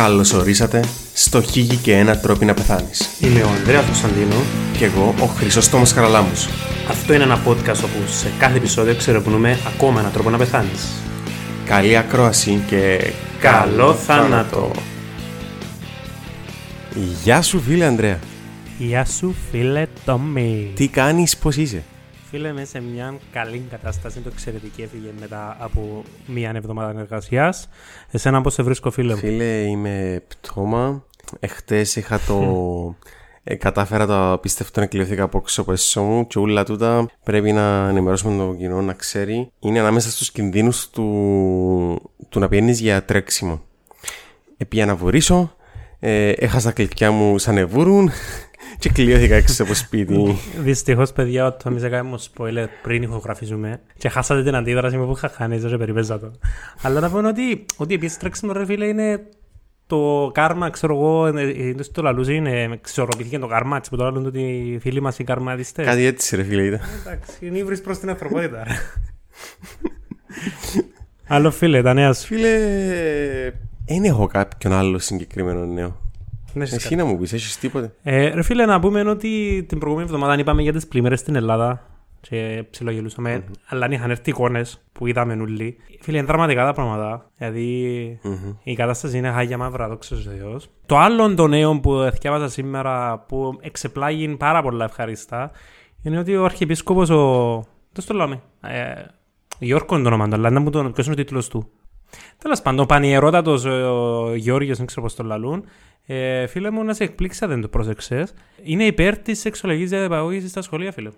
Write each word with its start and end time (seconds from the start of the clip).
Καλώς 0.00 0.32
ορίσατε 0.32 0.84
στο 1.14 1.42
Χίγη 1.42 1.76
και 1.76 1.96
ένα 1.96 2.18
τρόπο 2.18 2.44
να 2.44 2.54
πεθάνεις. 2.54 3.08
Είμαι 3.20 3.42
ο 3.42 3.48
Ανδρέας 3.48 3.84
Κωνσταντίνο. 3.84 4.34
Και 4.78 4.84
εγώ 4.84 5.14
ο 5.20 5.24
Χρυσόστομος 5.24 5.92
Χαραλάμους. 5.92 6.48
Αυτό 6.88 7.14
είναι 7.14 7.22
ένα 7.22 7.42
podcast 7.46 7.82
όπου 7.84 8.06
σε 8.06 8.32
κάθε 8.38 8.56
επεισόδιο 8.56 8.94
ξερευνούμε 8.94 9.58
ακόμα 9.74 10.00
έναν 10.00 10.12
τρόπο 10.12 10.30
να 10.30 10.38
πεθάνεις. 10.38 10.86
Καλή 11.64 11.96
ακρόαση 11.96 12.62
και 12.66 13.12
Καλό 13.40 13.94
θάνατο. 13.94 14.70
Γεια 17.22 17.42
σου 17.42 17.60
φίλε 17.60 17.84
Ανδρέα. 17.84 18.18
Γεια 18.78 19.04
σου 19.04 19.34
φίλε 19.50 19.86
Τόμι. 20.04 20.72
Τι 20.74 20.88
κάνεις, 20.88 21.36
πώς 21.36 21.56
είσαι; 21.56 21.82
Φίλε 22.30 22.48
είμαι 22.48 22.64
σε 22.64 22.80
μια 22.80 23.18
καλή 23.32 23.66
κατάσταση, 23.70 24.20
το 24.20 24.30
εξαιρετική 24.32 24.82
έφυγε 24.82 25.10
μετά 25.20 25.56
από 25.60 26.02
μία 26.26 26.52
εβδομάδα 26.54 27.00
εργασίας. 27.00 27.68
Εσένα 28.10 28.40
πώς 28.40 28.54
σε 28.54 28.62
βρίσκω 28.62 28.90
φίλε 28.90 29.12
μου; 29.14 29.18
Φίλε 29.18 29.44
είμαι 29.44 30.22
πτώμα. 30.28 31.04
Εχθές 31.40 31.96
είχα 31.96 32.20
το... 32.26 32.96
Ε, 33.44 33.54
κατάφερα 33.64 34.06
το 34.06 34.32
απίστευτο 34.32 34.80
να 34.80 34.86
κλειωθήκα 34.86 35.22
από 35.22 35.44
πέσω 35.66 36.02
μου 36.02 36.26
και 36.26 36.38
όλα 36.38 36.64
τούτα 36.64 37.10
πρέπει 37.22 37.52
να 37.52 37.88
ενημερώσουμε 37.88 38.36
τον 38.36 38.56
κοινό 38.58 38.82
να 38.82 38.92
ξέρει 38.92 39.50
είναι 39.58 39.80
ανάμεσα 39.80 40.10
στους 40.10 40.30
κινδύνους 40.30 40.90
του, 40.90 42.12
του 42.28 42.38
να 42.38 42.48
πηγαίνεις 42.48 42.80
για 42.80 43.04
τρέξιμο. 43.04 43.62
Επία 44.56 44.86
να 44.86 44.96
βουρήσω, 44.96 45.54
ε, 46.00 46.30
έχασα 46.30 46.68
τα 46.68 46.72
κλειδιά 46.72 47.10
μου 47.10 47.38
σαν 47.38 47.56
εβούρουν 47.56 48.10
και 48.78 48.88
κλειώθηκα 48.88 49.34
έξω 49.34 49.62
από 49.62 49.74
σπίτι. 49.74 50.38
Δυστυχώς, 50.58 51.12
παιδιά, 51.12 51.46
ο 51.46 51.52
Τόμι 51.52 51.82
έκανε 51.82 52.02
μου 52.02 52.22
spoiler 52.22 52.66
πριν 52.82 53.02
ηχογραφίζουμε 53.02 53.80
και 53.98 54.08
χάσατε 54.08 54.42
την 54.42 54.54
αντίδραση 54.54 54.96
μου 54.96 55.06
που 55.06 55.12
είχα 55.16 55.28
χάνει, 55.28 55.56
δεν 55.56 55.78
περιπέζα 55.78 56.18
το. 56.18 56.30
Αλλά 56.82 57.00
να 57.00 57.10
πω 57.10 57.28
ότι, 57.28 57.64
ότι 57.76 57.94
επίση 57.94 58.18
τρέξιμο 58.18 58.52
ρε 58.52 58.64
φίλε 58.64 58.86
είναι 58.86 59.26
το 59.86 60.30
κάρμα, 60.34 60.70
ξέρω 60.70 60.94
εγώ, 60.94 61.26
είναι 61.26 61.82
στο 61.82 62.02
λαλούζι, 62.02 62.34
είναι 62.34 62.62
εξορροπήθηκε 62.72 63.38
το 63.38 63.46
κάρμα, 63.46 63.76
έτσι 63.76 63.90
που 63.90 63.96
το 63.96 64.04
λαλούν 64.04 64.26
ότι 64.26 64.40
οι 64.40 64.78
φίλοι 64.78 65.00
μας 65.00 65.18
οι 65.18 65.24
καρμαδιστές. 65.24 65.86
Κάτι 65.86 66.04
έτσι 66.04 66.36
ρε 66.36 66.42
φίλε 66.42 66.62
ήταν. 66.62 66.80
Εντάξει, 67.00 67.46
είναι 67.46 67.58
ύβρις 67.58 67.80
προς 67.80 67.98
την 67.98 68.08
ανθρωπότητα. 68.08 68.66
Άλλο 71.26 71.50
φίλε, 71.50 71.82
τα 71.82 71.94
νέα 71.94 72.12
σου. 72.12 72.26
Φίλε, 72.26 72.58
δεν 73.94 74.04
έχω 74.04 74.26
κάποιον 74.26 74.72
άλλο 74.72 74.98
συγκεκριμένο 74.98 75.64
νέο. 75.64 75.96
Ναι, 76.52 76.62
Εσύ 76.62 76.94
να 76.94 77.04
μου 77.04 77.18
πεις, 77.18 77.32
έχεις 77.32 77.58
τίποτε; 77.58 77.94
Ε, 78.02 78.28
ρε 78.28 78.42
φίλε, 78.42 78.66
να 78.66 78.80
πούμε 78.80 79.00
ότι 79.00 79.64
την 79.68 79.78
προηγούμενη 79.78 80.10
εβδομάδα 80.10 80.40
είπαμε 80.40 80.62
για 80.62 80.72
τις 80.72 80.86
πλημμύρες 80.86 81.20
στην 81.20 81.34
Ελλάδα 81.34 81.84
και 82.20 82.64
ψιλογελούσαμε, 82.70 83.36
mm-hmm. 83.36 83.54
αλλά 83.66 83.84
αν 83.84 83.92
είχαν 83.92 84.10
έρθει 84.10 84.30
εικόνες 84.30 84.80
που 84.92 85.06
είδαμε 85.06 85.34
νουλί. 85.34 85.76
Φίλε, 86.00 86.18
είναι 86.18 86.26
δραματικά 86.26 86.64
τα 86.64 86.72
πράγματα, 86.72 87.30
γιατί 87.38 88.20
mm-hmm. 88.24 88.56
η 88.62 88.74
κατάσταση 88.74 89.18
είναι 89.18 89.30
χάγια 89.30 89.58
μαύρα, 89.58 89.88
δόξα 89.88 90.16
ο 90.16 90.18
Θεός. 90.18 90.70
Το 90.86 90.98
άλλο 90.98 91.34
το 91.34 91.46
νέο 91.46 91.80
που 91.80 92.10
διάβαζα 92.20 92.48
σήμερα, 92.48 93.24
που 93.28 93.58
εξεπλάγει 93.60 94.28
πάρα 94.28 94.62
πολλά 94.62 94.84
ευχαριστά, 94.84 95.50
είναι 96.02 96.18
ότι 96.18 96.36
ο 96.36 96.44
Αρχιεπίσκοπος, 96.44 97.10
ο... 97.10 97.54
δεν 97.92 98.04
στο 98.04 98.14
λέμε, 98.14 98.40
ε, 98.60 98.92
Γιώργος 99.58 99.98
είναι 99.98 100.08
το 100.08 100.14
όνομα 100.14 100.28
του, 100.28 100.34
αλλά 100.34 100.50
δεν 100.50 100.62
μου 100.62 100.70
τον, 100.70 100.92
ποιος 100.92 101.06
είναι 101.06 101.14
ο 101.14 101.18
τίτλος 101.18 101.48
του. 101.48 101.70
Τέλος 102.38 102.62
πάντων, 102.62 102.80
ο 102.80 102.86
πανιερότατος 102.86 103.64
ο 103.64 104.34
Γιώργο, 104.34 104.74
δεν 104.74 104.86
ξέρω 104.86 105.02
πώς 105.02 105.14
το 105.14 105.22
λαλούν. 105.22 105.64
Ε, 106.06 106.46
φίλε 106.46 106.70
μου, 106.70 106.84
να 106.84 106.94
σε 106.94 107.04
εκπλήξα, 107.04 107.46
δεν 107.46 107.60
το 107.60 107.68
πρόσεξες. 107.68 108.34
Είναι 108.62 108.84
υπέρ 108.84 109.18
της 109.18 109.40
σεξουαλικής 109.40 109.90
διαπαιδαγώγησης 109.90 110.50
στα 110.50 110.62
σχολεία, 110.62 110.92
φίλε. 110.92 111.10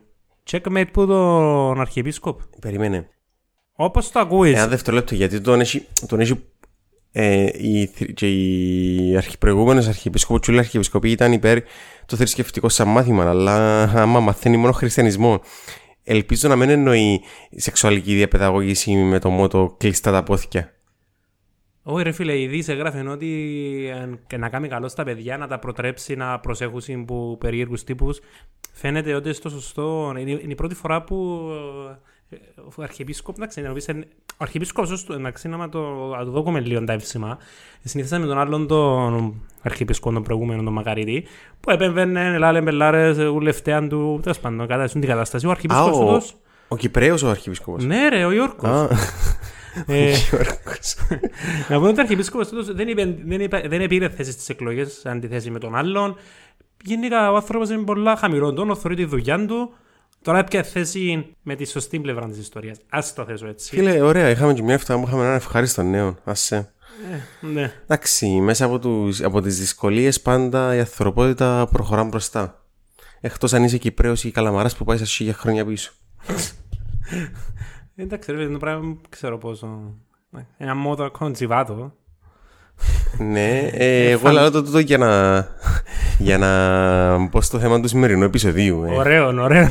Checkmate 0.50 0.86
που 0.92 1.06
τον 1.06 1.80
Αρχιεπίσκοπο. 1.80 2.44
Περίμενε. 2.60 3.08
Όπως 3.72 4.10
το 4.10 4.18
ακούεις. 4.18 4.54
Ένα 4.54 4.68
δευτερόλεπτο, 4.68 5.14
γιατί 5.14 5.40
τον 5.40 5.60
έχει, 5.60 5.86
τον 6.06 6.20
έχει 6.20 6.44
ε, 7.12 7.46
η, 7.52 7.90
και 8.14 8.28
οι 8.28 9.16
αρχιπροηγούμενε 9.16 9.84
αρχιεπισκόποι 9.86 10.40
και 10.40 10.50
όλοι 10.50 10.58
οι 10.58 10.62
αρχιεπισκοποί 10.62 11.10
ήταν 11.10 11.32
υπέρ 11.32 11.58
το 12.06 12.16
θρησκευτικό 12.16 12.68
σαν 12.68 12.88
μάθημα, 12.88 13.28
αλλά 13.28 13.82
άμα 13.82 14.20
μαθαίνει 14.20 14.56
μόνο 14.56 14.72
χριστιανισμό. 14.72 15.40
Ελπίζω 16.04 16.48
να 16.48 16.56
μην 16.56 16.68
εννοεί 16.68 17.20
σεξουαλική 17.50 18.14
διαπαιδαγώγηση 18.14 18.94
με 18.94 19.18
το 19.18 19.30
μότο 19.30 19.74
κλειστά 19.78 20.12
τα 20.12 20.22
πόθηκια. 20.22 20.72
Όχι 21.82 22.02
ρε 22.02 22.12
φίλε, 22.12 22.40
η 22.40 22.46
Δύση 22.46 22.72
έγραφε 22.72 23.08
ότι 23.08 23.90
να 24.38 24.48
κάνει 24.48 24.68
καλό 24.68 24.88
στα 24.88 25.04
παιδιά, 25.04 25.36
να 25.36 25.46
τα 25.46 25.58
προτρέψει 25.58 26.14
να 26.14 26.38
προσέχουν 26.38 27.04
που 27.04 27.36
περίεργους 27.40 27.84
τύπους. 27.84 28.20
Φαίνεται 28.72 29.14
ότι 29.14 29.32
στο 29.32 29.48
σωστό. 29.48 30.14
Είναι 30.18 30.30
η 30.30 30.54
πρώτη 30.54 30.74
φορά 30.74 31.02
που 31.02 31.48
ε, 32.28 32.36
ο 32.76 32.82
Αρχιεπίσκοπος, 32.82 33.40
να 33.40 33.46
ξέρει, 33.46 33.66
ο 33.66 34.36
Αρχιεπίσκοπος, 34.36 35.06
εντάξει, 35.10 35.48
να 35.48 35.68
το, 35.68 36.10
το 36.24 36.42
δούμε 36.42 36.60
λίγο 36.60 36.84
τα 36.84 36.92
εύσημα. 36.92 37.38
Συνήθισαμε 37.84 38.24
με 38.24 38.30
τον 38.30 38.38
άλλον 38.38 38.66
τον 38.66 39.42
Αρχιεπίσκοπο, 39.62 40.14
τον 40.14 40.22
προηγούμενο, 40.22 40.62
τον 40.62 40.72
Μακαρίτη, 40.72 41.24
που 41.60 41.70
επέμβαινε, 41.70 42.38
λάλε 42.38 42.60
μπελάρες, 42.60 43.18
ουλευτέαν 43.18 43.88
του, 43.88 44.18
τέλος 44.22 44.40
πάντων, 44.40 44.66
κατά 44.66 44.84
την 44.84 45.00
κατάσταση. 45.00 45.46
Ο 45.46 45.50
Αρχιεπίσκοπος. 45.50 46.30
Ο, 46.30 46.36
ο 46.68 46.76
Κυπρέος 46.76 47.22
ο 47.22 47.28
Αρχιεπίσκοπος. 47.28 47.84
Ναι, 47.84 48.08
ρε, 48.08 48.24
ο 48.24 48.32
Γιώργο. 48.32 48.88
Ε, 49.86 50.14
να 51.68 51.76
πούμε 51.76 51.88
ότι 51.88 51.98
ο 51.98 52.02
Αρχιεπίσκοπος 52.02 52.74
δεν, 52.74 52.88
είπε, 52.88 53.16
δεν, 53.24 53.40
είπε, 53.40 53.62
δεν 53.68 53.86
πήρε 53.86 54.08
θέση 54.08 54.32
στις 54.32 54.48
εκλογές 54.48 55.06
αντιθέσεις 55.06 55.50
με 55.50 55.58
τον 55.58 55.76
άλλον. 55.76 56.16
Γενικά 56.84 57.32
ο 57.32 57.34
άνθρωπος 57.34 57.70
είναι 57.70 57.82
πολλά 57.84 58.16
χαμηλό 58.16 58.52
τόνος, 58.52 58.78
θεωρεί 58.78 58.96
τη 58.96 59.04
δουλειά 59.04 59.46
του. 59.46 59.74
Τώρα 60.22 60.38
έπια 60.38 60.62
θέση 60.62 61.26
με 61.42 61.54
τη 61.54 61.64
σωστή 61.64 62.00
πλευρά 62.00 62.28
της 62.28 62.38
ιστορίας. 62.38 62.78
Α 62.88 63.00
το 63.14 63.24
θέσω 63.24 63.46
έτσι. 63.46 63.68
Φίλε, 63.68 64.00
ωραία, 64.00 64.28
είχαμε 64.28 64.54
και 64.54 64.62
μια 64.62 64.74
έφτα 64.74 65.00
που 65.00 65.04
είχαμε 65.06 65.22
έναν 65.22 65.34
ευχάριστο 65.34 65.82
νέο. 65.82 66.18
Άσε. 66.24 66.72
Ε, 67.12 67.46
ναι. 67.46 67.72
Εντάξει, 67.82 68.26
μέσα 68.26 68.64
από, 68.64 68.78
τους, 68.78 69.22
από 69.22 69.40
τις 69.40 69.58
δυσκολίες 69.58 70.20
πάντα 70.20 70.74
η 70.74 70.78
ανθρωπότητα 70.78 71.68
προχωρά 71.72 72.04
μπροστά. 72.04 72.64
Εκτός 73.20 73.52
αν 73.52 73.64
είσαι 73.64 73.78
Κυπρέος 73.78 74.24
ή 74.24 74.30
Καλαμαράς 74.30 74.76
που 74.76 74.84
πάει 74.84 74.98
σε 74.98 75.04
χίλια 75.04 75.34
χρόνια 75.34 75.64
πίσω. 75.64 75.92
Εντάξει, 77.96 78.32
ρε, 78.32 78.48
το 78.48 78.58
πράγμα 78.58 78.96
ξέρω 79.08 79.38
πόσο. 79.38 79.94
Ένα 80.58 80.74
μότο 80.74 81.10
κοντσιβάτο. 81.10 81.92
ναι, 83.18 83.58
ε, 83.58 84.10
εγώ 84.10 84.30
λέω 84.30 84.50
το 84.50 84.62
τούτο 84.62 84.78
για 84.78 84.98
να, 84.98 85.38
για 86.18 86.38
να 86.38 87.18
μπω 87.18 87.40
στο 87.40 87.58
θέμα 87.58 87.80
του 87.80 87.88
σημερινού 87.88 88.24
επεισοδίου. 88.24 88.84
Ε. 88.84 88.94
Ωραίο, 88.94 89.42
ωραίο. 89.42 89.68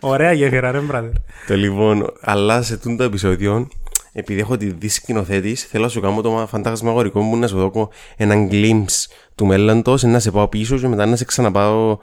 Ωραία 0.00 0.32
γέφυρα, 0.32 0.70
ρε, 0.70 0.78
μπράδερ. 0.78 1.10
Το 1.46 1.56
λοιπόν, 1.56 2.12
αλλά 2.20 2.62
σε 2.62 2.78
τούτο 2.78 3.02
επεισόδιο, 3.02 3.68
επειδή 4.12 4.40
έχω 4.40 4.56
τη 4.56 4.70
δει 4.72 4.88
σκηνοθέτη, 4.88 5.54
θέλω 5.54 5.84
να 5.84 5.88
σου 5.88 6.00
κάνω 6.00 6.20
το 6.20 6.46
φαντασμαγορικό 6.50 7.20
μου 7.20 7.36
να 7.36 7.46
σου 7.46 7.56
δώσω 7.56 7.88
έναν 8.16 8.48
glimpse 8.50 9.06
του 9.34 9.46
μέλλοντο, 9.46 9.98
να 10.00 10.18
σε 10.18 10.30
πάω 10.30 10.48
πίσω 10.48 10.78
και 10.78 10.88
μετά 10.88 11.06
να 11.06 11.16
σε 11.16 11.24
ξαναπάω. 11.24 11.98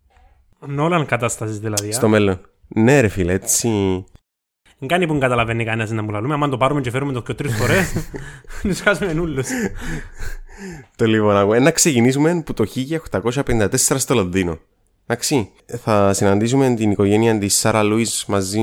Νόλαν 0.67 1.05
κατάστασης 1.05 1.59
δηλαδή. 1.59 1.91
Στο 1.91 2.07
μέλλον. 2.07 2.41
Ναι, 2.67 2.99
ρε 2.99 3.07
φίλε, 3.07 3.33
έτσι. 3.33 3.69
Δεν 4.79 4.87
κάνει 4.87 5.07
που 5.07 5.17
καταλαβαίνει 5.17 5.65
κανένας 5.65 5.89
να 5.91 6.01
μου 6.01 6.11
λαλούμε. 6.11 6.33
Αν 6.33 6.49
το 6.49 6.57
πάρουμε 6.57 6.81
και 6.81 6.89
φέρουμε 6.89 7.13
το 7.13 7.21
και 7.21 7.33
τρεις 7.33 7.55
φορές, 7.55 7.93
να 8.63 8.73
χάσουμε 8.73 9.13
νουλούς. 9.13 9.47
Το 10.95 11.05
λοιπόν, 11.05 11.63
να 11.63 11.71
ξεκινήσουμε 11.71 12.41
που 12.45 12.53
το 12.53 12.65
1854 13.45 13.69
στο 13.77 14.13
Λονδίνο. 14.13 14.59
Εντάξει, 15.07 15.51
θα 15.83 16.13
συναντήσουμε 16.13 16.73
την 16.73 16.91
οικογένεια 16.91 17.37
της 17.37 17.55
Σάρα 17.57 17.83
Λούις 17.83 18.25
μαζί 18.27 18.59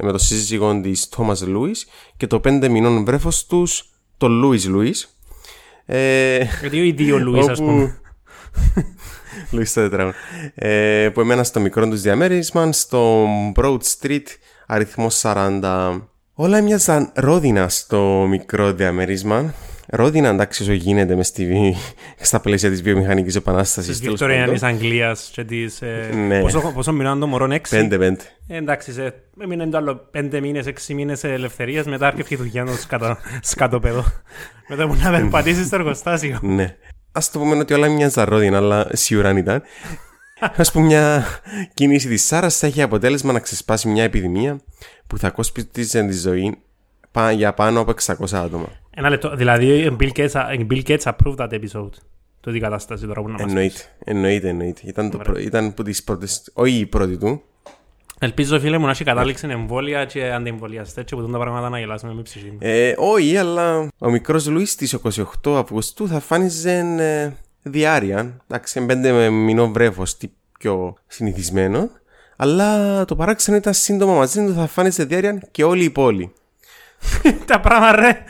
με 0.00 0.12
το 0.12 0.18
σύζυγό 0.18 0.80
της 0.80 1.08
Τόμας 1.08 1.46
Λούις 1.46 1.86
και 2.16 2.26
το 2.26 2.40
πέντε 2.40 2.68
μηνών 2.68 3.04
βρέφος 3.04 3.46
τους, 3.46 3.90
το 4.16 4.28
Λούις 4.28 4.68
Λούις. 4.68 5.16
Ε, 5.86 6.44
Γιατί 6.60 6.86
οι 6.86 6.92
δύο 6.92 7.18
Λούις, 7.18 7.48
ας 7.48 7.58
πούμε. 7.58 8.00
Λούις 9.50 9.72
το 9.72 9.80
τετράγωνο. 9.80 10.14
Ε, 10.54 11.10
που 11.14 11.20
εμένα 11.20 11.44
στο 11.44 11.60
μικρό 11.60 11.88
τους 11.88 12.00
διαμέρισμα, 12.00 12.72
στο 12.72 13.26
Broad 13.54 13.78
Street 13.98 14.26
αριθμός 14.72 15.22
40. 15.24 16.00
Όλα 16.34 16.60
μοιάζαν 16.60 17.10
ρόδινα 17.14 17.68
στο 17.68 18.26
μικρό 18.28 18.72
διαμέρισμα. 18.72 19.54
Ρόδινα 19.86 20.28
εντάξει 20.28 20.62
όσο 20.62 20.72
γίνεται 20.72 21.14
μες 21.16 21.26
στη, 21.26 21.74
στα 22.20 22.40
πλαίσια 22.40 22.70
της 22.70 22.82
βιομηχανικής 22.82 23.34
επανάστασης. 23.34 23.98
Της 23.98 24.08
Βικτωριανής 24.08 24.62
Αγγλίας 24.62 25.30
και 25.32 25.44
της... 25.44 25.82
Ε, 25.82 26.10
ναι. 26.14 26.40
Πόσο, 26.40 26.72
πόσο 26.74 26.92
μείναν 26.92 27.20
το 27.20 27.26
μωρό, 27.26 27.52
έξι; 27.52 27.76
Πέντε, 27.76 27.98
πέντε. 27.98 28.22
Ε, 28.46 28.56
εντάξει, 28.56 28.92
σε, 28.92 29.14
έμεινε 29.40 29.66
το 29.66 29.76
άλλο 29.76 30.08
πέντε 30.10 30.40
μήνες, 30.40 30.66
έξι 30.66 30.94
μήνες 30.94 31.24
ελευθερίας, 31.24 31.86
μετά 31.86 32.06
έρχεται 32.06 32.34
η 32.34 32.36
δουλειά 32.36 32.64
του 32.64 32.78
σκατο, 32.80 33.16
σκατοπέδο. 33.42 34.04
μετά 34.68 34.86
μου 34.86 34.96
να 35.02 35.10
περπατήσει 35.10 35.64
στο 35.64 35.76
εργοστάσιο. 35.76 36.38
ναι. 36.42 36.76
Ας 37.12 37.30
το 37.30 37.38
πούμε 37.38 37.56
ότι 37.56 37.74
όλα 37.74 37.88
μοιάζαν 37.88 38.24
ρόδινα, 38.28 38.56
αλλά 38.56 38.86
σίγουρα 38.92 39.38
ήταν. 39.38 39.62
Α 40.40 40.70
πούμε, 40.72 40.86
μια 40.86 41.24
κίνηση 41.74 42.08
της 42.08 42.22
Σάρας 42.22 42.58
θα 42.58 42.66
έχει 42.66 42.82
αποτέλεσμα 42.82 43.32
να 43.32 43.40
ξεσπάσει 43.40 43.88
μια 43.88 44.02
επιδημία 44.02 44.60
που 45.06 45.18
θα 45.18 45.30
κόσπιζε 45.30 46.02
τη 46.02 46.12
ζωή 46.12 46.58
για 47.34 47.54
πάνω 47.54 47.80
από 47.80 47.92
600 48.02 48.14
άτομα. 48.32 48.68
Ένα 48.90 49.08
λεπτό. 49.08 49.36
Δηλαδή, 49.36 49.66
η 49.66 49.96
Bill 50.00 50.10
Gates, 50.12 50.66
Bill 50.70 50.82
Gates 50.82 51.02
approved 51.02 51.36
that 51.36 51.50
episode. 51.50 51.92
Το 52.40 52.52
τι 52.52 52.58
κατάσταση 52.58 53.06
τώρα 53.06 53.22
που 53.22 53.28
να 53.28 53.32
μας 53.32 53.42
εννοείται, 53.42 53.80
εννοείται, 54.04 54.48
εννοείται. 54.48 54.80
Ήταν, 54.84 55.10
το 55.10 55.18
προ, 55.18 55.38
ήταν 55.38 55.66
από 55.66 55.82
τις 55.82 56.04
πρώτες, 56.04 56.50
όχι 56.52 56.78
η 56.78 56.86
πρώτη 56.86 57.18
του, 57.18 57.42
Ελπίζω 58.22 58.60
φίλε 58.60 58.78
μου 58.78 58.84
να 58.84 58.90
έχει 58.90 59.04
κατάληξη 59.04 59.46
εμβόλια 59.50 60.04
και 60.04 60.30
αντιεμβολιαστές 60.30 61.04
και 61.04 61.14
που 61.14 61.22
δουν 61.22 61.32
τα 61.32 61.38
πράγματα 61.38 61.68
να 61.68 61.78
γελάσουμε 61.78 62.14
με 62.14 62.22
ψυχή 62.22 62.50
μου. 62.50 62.58
Ε, 62.60 62.94
όχι, 62.96 63.36
αλλά 63.36 63.88
ο 63.98 64.10
μικρός 64.10 64.48
Λουίς 64.48 64.70
στις 64.70 64.96
28 65.44 65.56
Αυγούστου 65.56 66.08
θα 66.08 66.20
φάνιζε 66.20 66.78
ε, 66.98 67.32
διάρκεια. 67.62 68.36
Εντάξει, 68.48 68.86
πέντε 68.86 69.12
με 69.12 69.28
μηνό 69.28 69.68
βρέφος, 69.70 70.16
τι 70.16 70.30
πιο 70.58 70.94
συνηθισμένο. 71.06 71.90
Αλλά 72.36 73.04
το 73.04 73.16
παράξενο 73.16 73.56
ήταν 73.56 73.74
σύντομα 73.74 74.14
μαζί 74.14 74.46
του 74.46 74.54
θα 74.54 74.66
φάνιζε 74.66 75.04
διάρκεια 75.04 75.42
και 75.50 75.64
όλη 75.64 75.84
η 75.84 75.90
πόλη. 75.90 76.32
τα 77.46 77.60
πράγματα 77.60 78.00
ρε. 78.00 78.24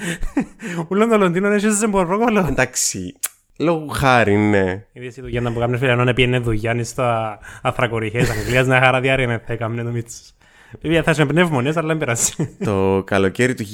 Ούλον 0.88 1.08
το 1.08 1.18
Λονδίνο 1.18 1.48
έχει 1.48 1.70
σε 1.70 1.88
πορρόκολο. 1.88 2.46
Εντάξει, 2.48 3.14
λόγω 3.56 3.86
χάρη, 3.86 4.36
ναι. 4.36 4.84
Είδες 4.92 5.16
η 5.16 5.20
δουλειά 5.20 5.42
που 5.52 5.58
κάνουμε 5.58 5.78
φίλε, 5.78 5.90
ενώ 5.90 6.12
πιένε 6.12 6.38
δουλειά 6.38 6.84
στα 6.84 7.38
αθρακοριχές 7.62 8.30
Αγγλίας 8.30 8.66
να 8.66 8.80
χαρά 8.80 9.00
διάρκεια 9.00 9.26
να 9.26 9.42
θα 9.46 9.52
έκαμε 9.52 9.82
το 9.82 9.90
μίτσος. 9.90 10.34
Βέβαια 10.80 11.02
θα 11.02 11.10
είσαι 11.10 11.26
πνεύμονες, 11.26 11.76
αλλά 11.76 11.86
δεν 11.86 11.98
περάσει. 11.98 12.56
το 12.64 13.02
καλοκαίρι 13.06 13.54
του 13.54 13.64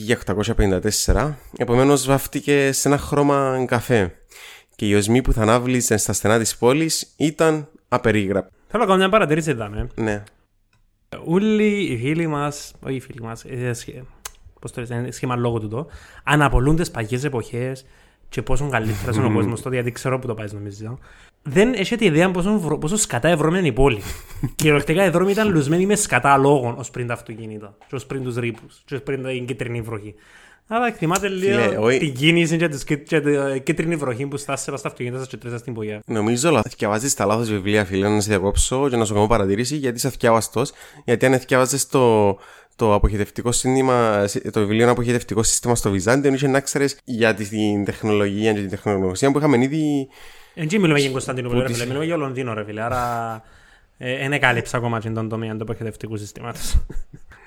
1854, 1.06 1.32
επομένως 1.56 2.06
βάφτηκε 2.06 2.73
σε 2.73 2.88
ένα 2.88 2.99
χρώμα 2.99 3.64
καφέ 3.67 4.12
και 4.76 4.87
οι 4.87 4.94
οσμοί 4.94 5.23
που 5.23 5.32
θα 5.32 5.43
ανάβλησαν 5.43 5.99
στα 5.99 6.12
στενά 6.12 6.38
της 6.38 6.56
πόλης 6.56 7.12
ήταν 7.17 7.69
απερίγραπτοι. 7.88 8.52
Θέλω 8.67 8.82
να 8.82 8.88
κάνω 8.88 8.99
μια 8.99 9.08
παρατηρήση 9.08 9.50
εδώ, 9.50 9.69
ναι. 9.69 9.87
Ναι. 9.94 10.23
Όλοι 11.25 11.93
οι 11.93 11.96
φίλοι 11.96 12.26
μας, 12.26 12.75
όχι 12.81 12.94
οι 12.94 13.00
φίλοι 13.00 13.20
μας, 13.20 13.44
ε, 13.44 13.75
πώς 14.61 14.73
το 14.73 14.81
λες, 14.81 15.14
σχήμα 15.14 15.37
λόγω 15.37 15.61
του 15.61 15.69
το, 15.69 15.87
αναπολούν 16.25 16.76
τις 16.76 16.90
παγιές 16.90 17.25
εποχές 17.25 17.84
και 18.28 18.43
πόσο 18.43 18.69
καλύτερα 18.69 19.12
είναι 19.17 19.26
ο 19.26 19.32
κόσμος 19.32 19.62
τότε, 19.62 19.75
γιατί 19.75 19.93
ξέρω 19.93 20.19
που 20.19 20.26
το 20.26 20.34
πάει 20.34 20.46
νομίζω. 20.52 20.99
Δεν 21.43 21.73
έχετε 21.73 22.05
ιδέα 22.05 22.31
πόσο, 22.31 22.78
πόσο 22.81 22.96
σκατά 22.96 23.28
ευρώμενη 23.28 23.67
η 23.67 23.73
πόλη. 23.73 24.00
Κυριολεκτικά 24.56 25.05
οι 25.05 25.08
δρόμοι 25.08 25.31
ήταν 25.31 25.50
λουσμένοι 25.50 25.87
με 25.87 25.94
σκατά 25.94 26.37
λόγων 26.37 26.75
ως 26.78 26.90
πριν 26.90 27.06
τα 27.06 27.12
αυτοκίνητα, 27.12 27.76
και 27.88 27.94
ως 27.94 28.06
πριν 28.06 28.23
τους 28.23 28.37
ρήπους, 28.37 28.82
και 28.84 28.94
ως 28.94 29.02
πριν 29.02 29.25
την 29.25 29.46
κίτρινη 29.46 29.81
βροχή. 29.81 30.14
Αλλά 30.69 30.87
εκτιμάτε 30.87 31.29
λίγο 31.29 31.89
την 31.99 32.15
κίνηση 32.15 32.57
και 32.85 33.21
την 33.21 33.63
κίτρινη 33.63 33.97
βροχή 33.97 34.27
που 34.27 34.37
στάσε 34.37 34.63
στα 34.63 34.89
αυτοκίνητα 34.89 35.19
σας 35.19 35.29
και 35.29 35.37
τρέσα 35.37 35.59
στην 35.59 35.75
πογιά. 35.75 36.01
Νομίζω 36.07 36.53
ότι 36.53 36.69
θυκιαβάζεις 36.69 37.15
τα 37.15 37.25
λάθος 37.25 37.51
βιβλία 37.51 37.85
φίλε 37.85 38.09
να 38.09 38.21
σε 38.21 38.29
διακόψω 38.29 38.89
και 38.89 38.97
να 38.97 39.05
σου 39.05 39.15
κάνω 39.15 39.27
παρατηρήσει 39.27 39.77
γιατί 39.77 39.97
είσαι 39.97 40.11
θυκιάβαστος. 40.11 40.73
Γιατί 41.05 41.27
αν 41.27 41.39
θυκιαβάζεις 41.39 41.87
το, 41.89 42.39
το 42.77 42.95
αποχαιρετικό 42.95 43.53
σύστημα, 43.53 44.25
το 44.53 44.61
βιβλίο 44.61 44.91
αποχαιρετικό 44.91 45.43
σύστημα 45.43 45.75
στο 45.75 45.91
Βυζάντιο, 45.91 46.33
είχε 46.33 46.49
να 46.49 46.61
ξέρεις 46.61 46.99
για 47.05 47.35
την 47.35 47.85
τεχνολογία 47.85 48.53
και 48.53 48.61
την 48.61 48.71
τεχνολογία 48.71 49.33
που 49.33 49.39
είχαμε 49.39 49.65
ήδη. 49.65 50.09
Έτσι 50.55 50.79
μιλούμε 50.79 51.01
για 51.01 51.11
Κωνσταντινούπολη, 51.11 51.62
ρε 51.62 51.73
φίλε, 51.73 51.87
μιλούμε 51.87 52.05
για 52.05 52.17
Λονδίνο, 52.17 52.55
ρε 52.55 52.65
φίλε. 52.65 52.83
Άρα 52.83 53.43
δεν 53.99 54.33
ε, 54.33 54.39
κάλυψα 54.39 54.77
ακόμα 54.77 55.01
τον 55.01 55.29
τομέα 55.29 55.57
του 55.57 55.62
αποχαιρετικού 55.62 56.17
συστήματος. 56.17 56.77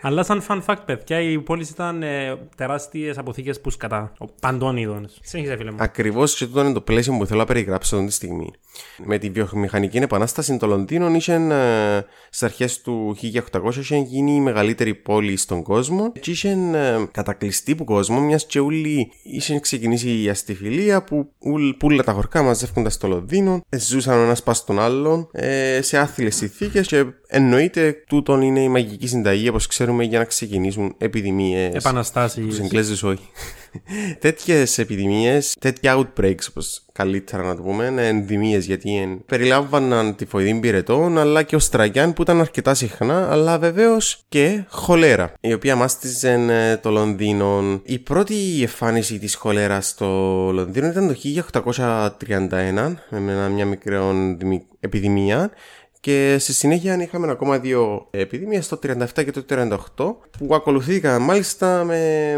Αλλά 0.02 0.24
σαν 0.24 0.44
fun 0.48 0.62
fact, 0.66 0.86
παιδιά, 0.86 1.20
οι 1.20 1.40
πόλει 1.40 1.68
ήταν 1.70 2.04
ε, 2.04 2.36
τεράστιες 2.56 3.18
αποθήκες 3.18 3.62
που 3.62 3.70
σκατά. 3.70 4.14
Παντών 4.42 4.78
είδων. 4.78 5.10
Συνέχισε, 5.22 5.58
φίλε 5.58 5.72
μου. 5.72 5.78
Ακριβώς 5.80 6.36
και 6.36 6.44
αυτό 6.44 6.62
είναι 6.62 6.74
το 6.74 6.82
πλαίσιο 6.82 7.18
που 7.18 7.26
θέλω 7.26 7.40
να 7.40 7.46
περιγράψω 7.46 7.96
αυτή 7.96 8.08
τη 8.08 8.14
στιγμή. 8.14 8.52
Με 9.06 9.18
τη 9.18 9.30
βιομηχανική 9.30 9.98
επανάσταση, 9.98 10.58
το 10.58 10.68
Λονδίνο 10.68 11.14
είχε 11.14 11.34
ε, 11.34 12.02
στις 12.26 12.44
αρχές 12.44 12.82
του 12.82 13.18
1800 13.52 13.76
είχε 13.76 13.98
γίνει 13.98 14.36
η 14.36 14.40
μεγαλύτερη 14.40 14.96
πόλη 14.96 15.38
στον 15.38 15.64
κόσμο. 15.64 16.12
Και 16.12 16.32
είχε 16.32 16.50
ε, 16.74 17.06
κατακλειστεί 17.12 17.76
που 17.76 17.84
κόσμο, 17.84 18.20
μιας 18.20 18.46
και 18.46 18.60
ούλοι 18.60 19.12
είχε 19.24 19.60
ξεκινήσει 19.60 20.22
η 20.24 20.30
αστιφιλία 20.30 21.04
που 21.04 21.30
πουλα 21.78 22.04
τα 22.04 22.12
χορκά 22.12 22.42
μαζεύκοντας 22.42 22.94
στο 22.94 23.08
Λονδίνο. 23.08 23.62
Ε, 23.70 23.80
ζούσαν 23.80 24.20
ο 24.20 24.24
ένας 24.24 24.44
πας 24.44 24.58
στον 24.58 24.80
άλλον 24.80 25.30
ε, 25.32 25.80
σε 25.82 25.98
άθλιες 25.98 26.36
συνθήκες 26.36 26.88
και 26.88 27.06
εννοείται 27.28 28.04
τούτον 28.08 28.42
είναι 28.42 28.60
η 28.60 28.70
μαγική 28.70 29.08
συνταγή 29.08 29.50
όπως 29.50 29.68
ξέρουμε 29.68 29.90
ξέρουμε 29.90 30.04
για 30.04 30.20
να 30.20 30.26
ξεκινήσουν 30.26 30.96
επιδημίες. 30.98 31.74
Επαναστάσεις. 31.74 32.58
Του 32.58 32.64
Εγγλέζου 32.64 33.08
όχι. 33.08 33.30
Τέτοιες 34.20 34.78
επιδημίες, 34.78 35.56
τέτοια 35.60 35.98
outbreaks, 35.98 36.48
όπως 36.50 36.84
καλύτερα 36.92 37.44
να 37.44 37.56
το 37.56 37.62
πούμε, 37.62 37.94
ενδημίες 37.98 38.66
γιατί 38.66 38.98
εν, 38.98 39.26
περιλάμβαναν 39.26 40.16
τη 40.16 40.26
φοηδή 40.26 40.60
πυρετών 40.60 41.18
αλλά 41.18 41.44
και 41.44 41.56
ο 41.56 41.60
στραγιάν 41.60 42.14
που 42.14 42.22
ήταν 42.22 42.40
αρκετά 42.40 42.74
συχνά, 42.74 43.32
αλλά 43.32 43.60
βεβαίως 43.60 44.24
και 44.30 44.64
χολέρα, 44.70 45.34
η 45.40 45.54
οποία 45.54 45.76
μάστιζε 45.76 46.32
ε, 46.50 46.78
το 46.78 46.90
Λονδίνο. 46.90 47.82
Η 47.84 48.00
πρώτη 48.00 48.36
εμφάνιση 48.62 49.20
της 49.20 49.36
χολέρας 49.36 49.88
στο 49.88 50.06
Λονδίνο 50.54 50.88
ήταν 50.88 51.08
το 51.08 51.16
1831 52.20 52.94
με 53.10 53.50
μια 53.50 53.66
μικρή 53.66 53.98
επιδημία 54.80 55.52
και 56.00 56.38
στη 56.40 56.54
συνέχεια 56.54 57.02
είχαμε 57.02 57.32
ακόμα 57.32 57.60
δύο 57.60 58.08
επιδημίες, 58.12 58.68
το 58.68 58.80
37 58.84 59.06
και 59.14 59.32
το 59.32 59.46
38, 59.50 59.78
που 60.38 60.56
ακολουθήθηκαν 60.56 61.22
μάλιστα 61.22 61.84
με, 61.84 62.38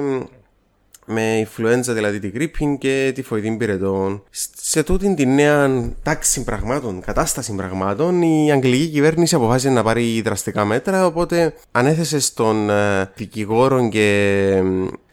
με 1.06 1.48
influenza, 1.48 1.88
δηλαδή 1.88 2.20
την 2.20 2.32
γρήπη 2.34 2.78
και 2.80 3.12
τη 3.16 3.22
φοηδή 3.22 3.52
πυρετών. 3.52 4.24
Σε 4.62 4.84
τούτη 4.84 5.14
τη 5.14 5.26
νέα 5.26 5.90
τάξη 6.04 6.44
πραγμάτων, 6.44 7.02
κατάσταση 7.02 7.56
πραγμάτων, 7.56 8.22
η 8.22 8.52
αγγλική 8.52 8.88
κυβέρνηση 8.88 9.36
αποφάσισε 9.36 9.70
να 9.70 9.84
πάρει 9.84 10.22
δραστικά 10.22 10.66
μέτρα, 10.66 11.06
οπότε 11.06 11.54
ανέθεσε 11.72 12.20
στον 12.20 12.70
ε, 12.70 13.12
δικηγόρο 13.16 13.90
και 13.90 14.62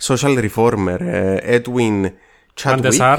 social 0.02 0.48
reformer 0.48 1.00
ε, 1.00 1.60
Edwin 1.60 2.10
Chadwick, 2.62 3.18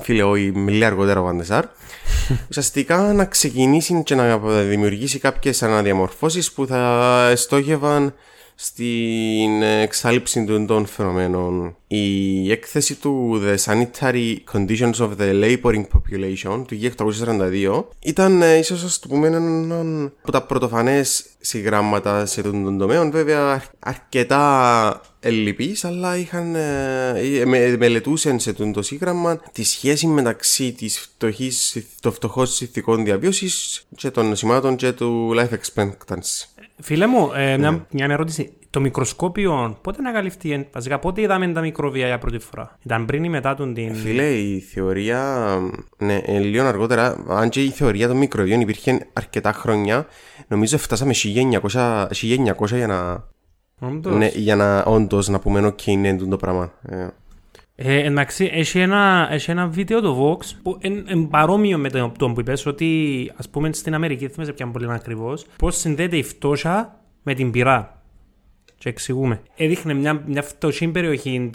φίλε, 0.00 0.22
όχι, 0.22 0.52
μιλεί 0.54 0.84
αργότερα 0.84 1.20
ο 1.20 1.24
Βαντεσάρ, 1.24 1.64
ουσιαστικά 2.50 3.12
να 3.12 3.24
ξεκινήσει 3.24 4.02
και 4.02 4.14
να 4.14 4.38
δημιουργήσει 4.62 5.18
κάποιες 5.18 5.62
αναδιαμορφώσεις 5.62 6.52
που 6.52 6.66
θα 6.66 7.32
στόχευαν 7.36 8.14
στην 8.54 9.62
εξάλληψη 9.62 10.44
των 10.66 10.86
φαινομένων. 10.86 11.76
Η 11.86 12.50
έκθεση 12.50 12.94
του 12.94 13.42
The 13.44 13.56
Sanitary 13.64 14.36
Conditions 14.52 14.94
of 14.94 15.10
the 15.18 15.42
Laboring 15.42 15.82
Population 15.82 16.64
του 16.66 16.78
1842 17.16 17.84
ήταν 17.98 18.42
ε, 18.42 18.56
ίσως 18.56 18.84
ας 18.84 18.98
το 18.98 19.08
πούμε 19.08 19.26
έναν 19.26 20.12
από 20.22 20.32
τα 20.32 20.42
πρωτοφανές 20.42 21.24
συγγράμματα 21.40 22.26
σε 22.26 22.42
τον 22.42 22.78
τομέα 22.78 23.10
βέβαια 23.10 23.62
αρκετά 23.78 25.00
ελλειπείς 25.20 25.84
αλλά 25.84 26.16
είχαν, 26.16 26.54
ε, 26.54 27.44
με, 27.44 27.76
μελετούσαν 27.76 28.38
σε 28.38 28.52
τον 28.52 28.72
το 28.72 28.82
σύγγραμμα 28.82 29.40
τη 29.52 29.64
σχέση 29.64 30.06
μεταξύ 30.06 30.72
της 30.72 30.98
φτωχής, 30.98 31.86
των 32.00 32.12
φτωχών 32.12 32.46
συνθηκών 32.46 33.04
διαβίωσης 33.04 33.84
και 33.96 34.10
των 34.10 34.36
σημάτων 34.36 34.76
και 34.76 34.92
του 34.92 35.34
life 35.36 35.48
expectancy. 35.48 36.53
Φίλε 36.80 37.06
μου, 37.06 37.30
ε, 37.34 37.56
μια, 37.56 37.70
ναι. 37.70 37.80
μια 37.90 38.06
ερώτηση. 38.10 38.52
Το 38.70 38.80
μικροσκόπιο 38.80 39.78
πότε 39.80 39.98
ανακαλυφθεί, 40.00 40.68
βασικά 40.72 40.98
πότε 40.98 41.20
είδαμε 41.20 41.52
τα 41.52 41.60
μικροβία 41.60 42.06
για 42.06 42.18
πρώτη 42.18 42.38
φορά; 42.38 42.78
Ήταν 42.82 43.04
πριν 43.04 43.24
ή 43.24 43.28
μετά 43.28 43.54
τον 43.54 43.74
την. 43.74 43.94
Φίλε, 43.94 44.30
η 44.30 44.60
θεωρία. 44.60 45.46
Ναι, 45.98 46.14
ε, 46.24 46.38
λίγο 46.38 46.64
αργότερα, 46.64 47.24
αν 47.28 47.48
και 47.48 47.62
η 47.62 47.68
θεωρία 47.68 48.08
των 48.08 48.16
μικροβίων 48.16 48.60
υπήρχε 48.60 49.06
αρκετά 49.12 49.52
χρόνια, 49.52 50.06
νομίζω 50.48 50.78
φτάσαμε 50.78 51.14
1900, 51.62 52.06
1900 52.10 52.66
για 52.66 52.86
να. 52.86 53.24
Όντως. 53.88 54.16
Ναι, 54.16 54.30
για 54.34 54.56
να 54.56 54.82
όντως 54.82 55.28
να 55.28 55.38
πούμε 55.38 55.66
OK, 55.66 55.86
είναι 55.86 56.16
το 56.16 56.36
πράγμα. 56.36 56.72
Ε. 57.76 57.94
Ε, 57.94 58.06
εντάξει, 58.06 58.50
έχει 58.52 58.78
ένα, 58.78 59.28
έχει 59.30 59.50
ένα 59.50 59.66
βίντεο 59.66 60.00
το 60.00 60.38
Vox 60.38 60.44
που 60.62 60.78
είναι 60.80 61.26
παρόμοιο 61.30 61.78
με 61.78 61.90
το, 61.90 62.12
το 62.18 62.30
που 62.30 62.40
είπες 62.40 62.66
ότι 62.66 63.32
ας 63.36 63.48
πούμε 63.48 63.72
στην 63.72 63.94
Αμερική, 63.94 64.26
δεν 64.26 64.44
σε 64.44 64.52
πιάνει 64.52 64.72
πολύ 64.72 64.92
ακριβώς, 64.92 65.46
πώς 65.58 65.76
συνδέεται 65.76 66.16
η 66.16 66.22
φτώχεια 66.22 67.00
με 67.22 67.34
την 67.34 67.50
πυρά. 67.50 68.02
Και 68.78 68.88
εξηγούμε. 68.88 69.42
Έδειχνε 69.56 69.94
μια, 69.94 70.22
μια 70.26 70.42
φτωχή 70.42 70.88
περιοχή 70.88 71.50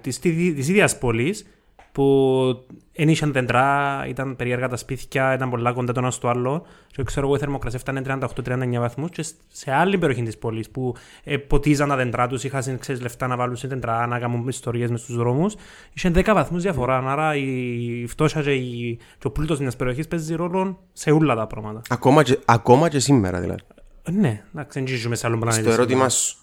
της, 0.00 0.18
της 0.18 0.68
ίδιας 0.68 0.98
πόλης 0.98 1.46
που 1.94 2.66
δεν 2.96 3.08
είχαν 3.08 3.32
δέντρα, 3.32 4.04
ήταν 4.08 4.36
περίεργα 4.36 4.68
τα 4.68 4.76
σπίτια, 4.76 5.34
ήταν 5.34 5.50
πολλά 5.50 5.72
κοντά 5.72 5.92
το 5.92 6.00
ένα 6.00 6.10
στο 6.10 6.28
άλλο. 6.28 6.66
Και 6.86 7.02
ξέρω 7.02 7.26
εγώ 7.26 7.36
η 7.36 7.38
θερμοκρασία 7.38 7.78
φτάνε 7.78 8.02
38-39 8.06 8.78
βαθμούς. 8.78 9.10
Και 9.10 9.24
σε 9.52 9.72
άλλη 9.72 9.98
περιοχή 9.98 10.22
της 10.22 10.38
πόλης 10.38 10.70
που 10.70 10.94
ε, 11.24 11.36
ποτίζαν 11.36 11.88
τα 11.88 11.96
δέντρα 11.96 12.26
τους, 12.26 12.44
είχαν 12.44 12.78
ξέρεις, 12.78 13.02
λεφτά 13.02 13.26
να 13.26 13.36
βάλουν 13.36 13.56
σε 13.56 13.68
δέντρα, 13.68 14.06
να 14.06 14.18
κάνουν 14.18 14.48
ιστορίες 14.48 14.90
μες 14.90 15.00
στους 15.00 15.16
δρόμους. 15.16 15.54
Είχαν 15.92 16.12
10 16.16 16.24
βαθμούς 16.34 16.62
διαφορά. 16.62 17.10
Άρα 17.10 17.36
η 17.36 18.06
φτώχεια 18.08 18.42
και, 18.42 18.52
η, 18.52 18.98
και 19.18 19.26
ο 19.26 19.30
πλούτος 19.30 19.58
μιας 19.58 19.76
περιοχής 19.76 20.08
παίζει 20.08 20.34
ρόλο 20.34 20.78
σε 20.92 21.10
όλα 21.10 21.34
τα 21.34 21.46
πράγματα. 21.46 21.80
Ακόμα 21.88 22.22
και, 22.22 22.38
ακόμα 22.44 22.88
και 22.88 22.98
σήμερα 22.98 23.40
δηλαδή. 23.40 23.62
Ε, 24.02 24.10
ναι, 24.10 24.42
εντάξει, 24.52 24.78
δεν 24.78 24.88
ζήσουμε 24.88 25.16
σε 25.16 25.26
άλλο 25.26 25.38
πλανήτη. 25.38 25.62
Στο 25.62 25.72
ερώτημα 25.72 26.08
σου. 26.08 26.36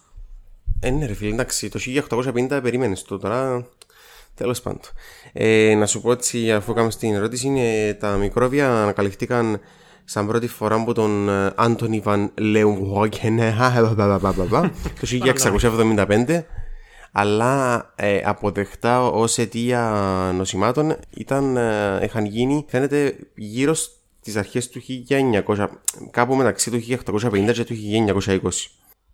Ε, 0.80 0.90
ναι, 0.90 1.06
ρε 1.06 1.14
φίλε, 1.14 1.34
εντάξει, 1.34 1.70
το 1.70 1.80
1850 2.10 2.60
περίμενε 2.62 2.96
το 3.08 3.18
τώρα. 3.18 3.66
Τέλος 4.36 4.62
πάντων. 4.62 4.80
Ε, 5.34 5.76
να 5.76 5.86
σου 5.86 6.02
πω 6.02 6.12
έτσι, 6.12 6.52
αφού 6.52 6.74
κάνουμε 6.74 6.92
στην 6.92 7.14
ερώτηση, 7.14 7.48
είναι 7.48 7.98
τα 8.00 8.16
μικρόβια 8.16 8.82
ανακαλυφθήκαν 8.82 9.60
σαν 10.04 10.28
πρώτη 10.28 10.48
φορά 10.48 10.76
από 10.76 10.94
τον 10.94 11.30
Άντωνι 11.56 12.00
Βαν 12.00 12.32
Λεουγχόγεν 12.38 13.40
το 15.00 15.08
1675 16.08 16.44
αλλά 17.12 17.86
ε, 17.96 18.22
αποδεχτά 18.26 19.06
ως 19.08 19.38
αιτία 19.38 19.82
νοσημάτων 20.36 20.96
ήταν, 21.10 21.58
ε, 21.58 22.00
είχαν 22.04 22.26
γίνει 22.26 22.66
φαίνεται 22.70 23.16
γύρω 23.36 23.74
στις 23.74 24.36
αρχές 24.36 24.70
του 24.70 24.82
1900 25.48 25.68
κάπου 26.12 26.36
μεταξύ 26.36 26.72
του 26.72 26.82
1850 27.22 27.52
και 27.54 27.64
του 27.64 27.76
1920 28.08 28.50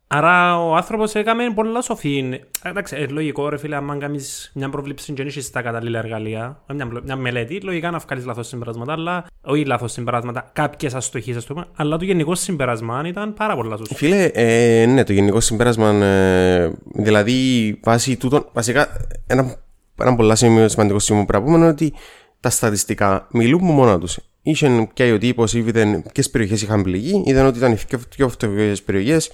Άρα 0.10 0.64
ο 0.64 0.76
άνθρωπος 0.76 1.16
έκαμε 1.16 1.44
πολλά 1.56 1.82
σοφή. 1.82 2.40
Εντάξει, 2.64 2.96
ε, 2.96 3.06
λογικό 3.08 3.50
ρε 3.50 3.58
φίλε, 3.58 3.76
αν 3.76 4.00
κάνεις 4.00 4.52
μια 4.54 4.70
προβλήψη 4.70 5.14
και 5.14 5.22
έχεις 5.22 5.52
τα 5.52 5.62
κατάλληλα 5.62 6.00
εργαλεία, 6.00 6.62
μια, 6.74 6.90
μια 7.04 7.16
μελέτη, 7.16 7.62
λογικά 7.62 7.92
να 7.92 7.98
βγάλεις 7.98 8.26
λάθος 8.26 8.48
συμπεράσματα, 8.48 8.92
αλλά 8.92 9.26
όχι 9.42 9.66
λάθος 9.66 9.92
συμπεράσματα, 9.92 10.50
κάποιες 10.54 10.94
αστοχίες 10.94 11.38
ας 11.38 11.46
πούμε, 11.46 11.66
αλλά 11.76 11.98
το 11.98 12.06
γενικό 12.06 12.36
συμπεράσμα 12.36 13.04
ήταν 13.06 13.34
πάρα 13.34 13.56
πολλά 13.56 13.78
σωστό. 13.78 13.96
Φίλε, 13.96 14.24
ε, 14.34 14.86
ναι, 14.86 15.04
το 15.04 15.14
γενικό 15.14 15.40
συμπέρασμα, 15.40 15.90
ε, 15.90 16.72
δηλαδή 16.94 17.80
βάσει 17.84 18.18
τούτων, 18.18 18.50
βασικά 18.54 18.88
ένα, 19.28 19.56
ένα 20.02 20.16
πολλά 20.16 20.36
σημαντικό 20.36 21.00
σημείο 21.00 21.22
που 21.22 21.28
πρέπει 21.28 21.44
να 21.44 21.52
πούμε 21.52 21.58
είναι 21.58 21.68
ότι 21.68 21.94
τα 22.40 22.50
στατιστικά 22.50 23.28
μιλούν 23.32 23.64
μόνο 23.64 23.98
τους. 23.98 24.20
Είχε 24.42 24.90
και 24.94 25.12
ο 25.12 25.18
τύπος, 25.18 25.54
είδαν 25.54 26.04
ποιες 26.14 26.30
περιοχές 26.30 26.62
είχαν 26.62 26.84
πληγεί, 26.84 27.24
είδαν 27.26 27.46
ότι 27.46 27.58
ήταν 27.58 27.72
οι 27.72 27.78
πιο 28.16 28.30
φτωχές 28.30 28.84
περιοχές, 28.84 29.32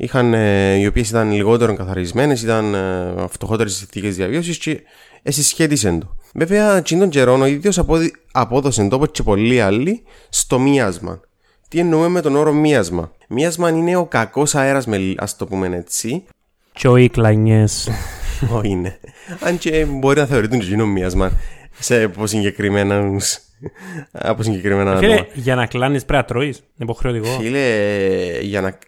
είχαν, 0.00 0.34
ε, 0.34 0.74
οι 0.74 0.86
οποίες 0.86 1.08
ήταν 1.08 1.32
λιγότερο 1.32 1.74
καθαρισμένες, 1.74 2.42
ήταν 2.42 2.74
ε, 2.74 3.14
φτωχότερες 3.28 3.74
συνθήκε 3.74 4.08
διαβίωση 4.08 4.58
και 4.58 4.80
συσχέτισαν 5.24 6.00
το. 6.00 6.14
Βέβαια, 6.34 6.76
εκείνον 6.76 7.02
τον 7.02 7.10
καιρό 7.10 7.40
ο 7.40 7.46
ίδιος 7.46 7.84
απόδοσε 8.32 8.88
τόπο 8.88 9.06
και 9.06 9.22
πολλοί 9.22 9.60
άλλοι 9.60 10.02
στο 10.28 10.58
μίασμα. 10.58 11.20
Τι 11.68 11.78
εννοούμε 11.78 12.08
με 12.08 12.20
τον 12.20 12.36
όρο 12.36 12.52
μίασμα; 12.52 13.12
Μίασμα 13.28 13.70
είναι 13.70 13.96
ο 13.96 14.06
κακός 14.06 14.54
αέρας, 14.54 14.86
ας 15.16 15.36
το 15.36 15.46
πούμε 15.46 15.76
έτσι. 15.76 16.24
Και 16.72 16.88
ο 16.88 17.08
κλανιέ. 17.08 17.64
Όχι, 18.56 18.68
είναι. 18.68 18.98
Αν 19.40 19.58
και 19.58 19.84
μπορεί 19.84 20.18
να 20.18 20.26
θεωρείται 20.26 20.56
και 20.56 20.64
εκείνο 20.64 20.86
μίασμα 20.86 21.32
σε 21.78 22.02
από 22.02 22.26
συγκεκριμένα. 22.26 23.10
από 24.12 24.42
συγκεκριμένα. 24.42 24.96
Φίλε, 24.96 25.26
για 25.34 25.54
να 25.54 25.66
κλάνεις 25.66 26.04
πρέπει 26.04 26.22
να 26.22 26.28
τρώεις. 26.28 26.62
Υποχρεωτικό. 26.76 27.26
Φίλε, 27.26 27.58
για 28.40 28.60
να, 28.60 28.78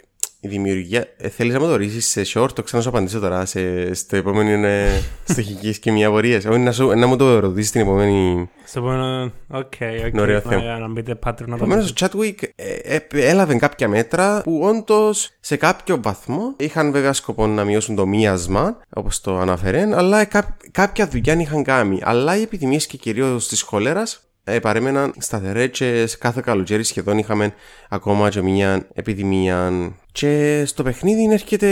η 0.44 0.48
δημιουργία. 0.48 1.08
Ε, 1.16 1.28
Θέλεις 1.28 1.52
να 1.52 1.60
μου 1.60 1.66
το 1.66 1.76
ρίξεις 1.76 2.08
σε 2.08 2.20
short, 2.20 2.48
το 2.54 2.62
ξέρω 2.62 2.76
να 2.76 2.82
σου 2.82 2.88
απαντήσω 2.88 3.20
τώρα. 3.20 3.44
Σε, 3.44 3.94
στο 3.94 4.16
επόμενο 4.16 4.50
είναι 4.50 5.02
στοχική 5.28 5.78
και 5.78 5.92
μια 5.92 6.08
απορία. 6.08 6.36
Όχι 6.36 6.58
να, 6.58 6.72
σου, 6.72 6.86
να 6.86 7.06
μου 7.06 7.16
το 7.16 7.38
ρωτήσεις 7.38 7.70
την 7.70 7.80
επόμενη. 7.80 8.48
Στο 8.64 8.78
επόμενο. 8.78 9.32
Οκ, 9.48 9.72
οκ. 10.06 10.20
ωραίο 10.20 10.40
θέμα. 10.40 10.62
Να, 10.62 10.78
να 10.78 10.88
μπείτε 10.88 11.18
pattern 11.24 11.46
να 11.46 11.46
το 11.46 11.54
Επομένως, 11.54 11.90
ο 11.90 11.94
Chatwick 11.98 12.42
ε, 12.56 12.96
ε, 12.96 13.00
έλαβε 13.10 13.54
κάποια 13.54 13.88
μέτρα 13.88 14.42
που 14.42 14.60
όντως 14.62 15.30
σε 15.40 15.56
κάποιο 15.56 15.98
βαθμό 16.02 16.54
είχαν 16.56 16.92
βέβαια 16.92 17.12
σκοπό 17.12 17.46
να 17.46 17.64
μειώσουν 17.64 17.94
το 17.94 18.06
μίασμα, 18.06 18.76
όπως 18.88 19.20
το 19.20 19.38
αναφέρεν, 19.38 19.94
αλλά 19.94 20.24
κά, 20.24 20.56
κάποια 20.70 21.06
δουλειά 21.08 21.40
είχαν 21.40 21.62
κάνει. 21.62 22.00
Αλλά 22.02 22.36
οι 22.36 22.42
επιδημίες 22.42 22.86
και 22.86 22.96
κυρίως 22.96 23.48
της 23.48 23.62
χολέρα 23.62 24.02
ε, 24.44 24.58
παρέμεναν 24.58 25.14
σταθερές 25.18 25.70
και 25.70 26.06
σε 26.06 26.16
κάθε 26.16 26.40
καλοκαίρι 26.44 26.82
σχεδόν 26.82 27.18
είχαμε 27.18 27.54
ακόμα 27.88 28.28
και 28.28 28.42
μια 28.42 28.88
επιδημία. 28.94 29.70
Και 30.12 30.62
στο 30.66 30.82
παιχνίδι 30.82 31.32
έρχεται 31.32 31.68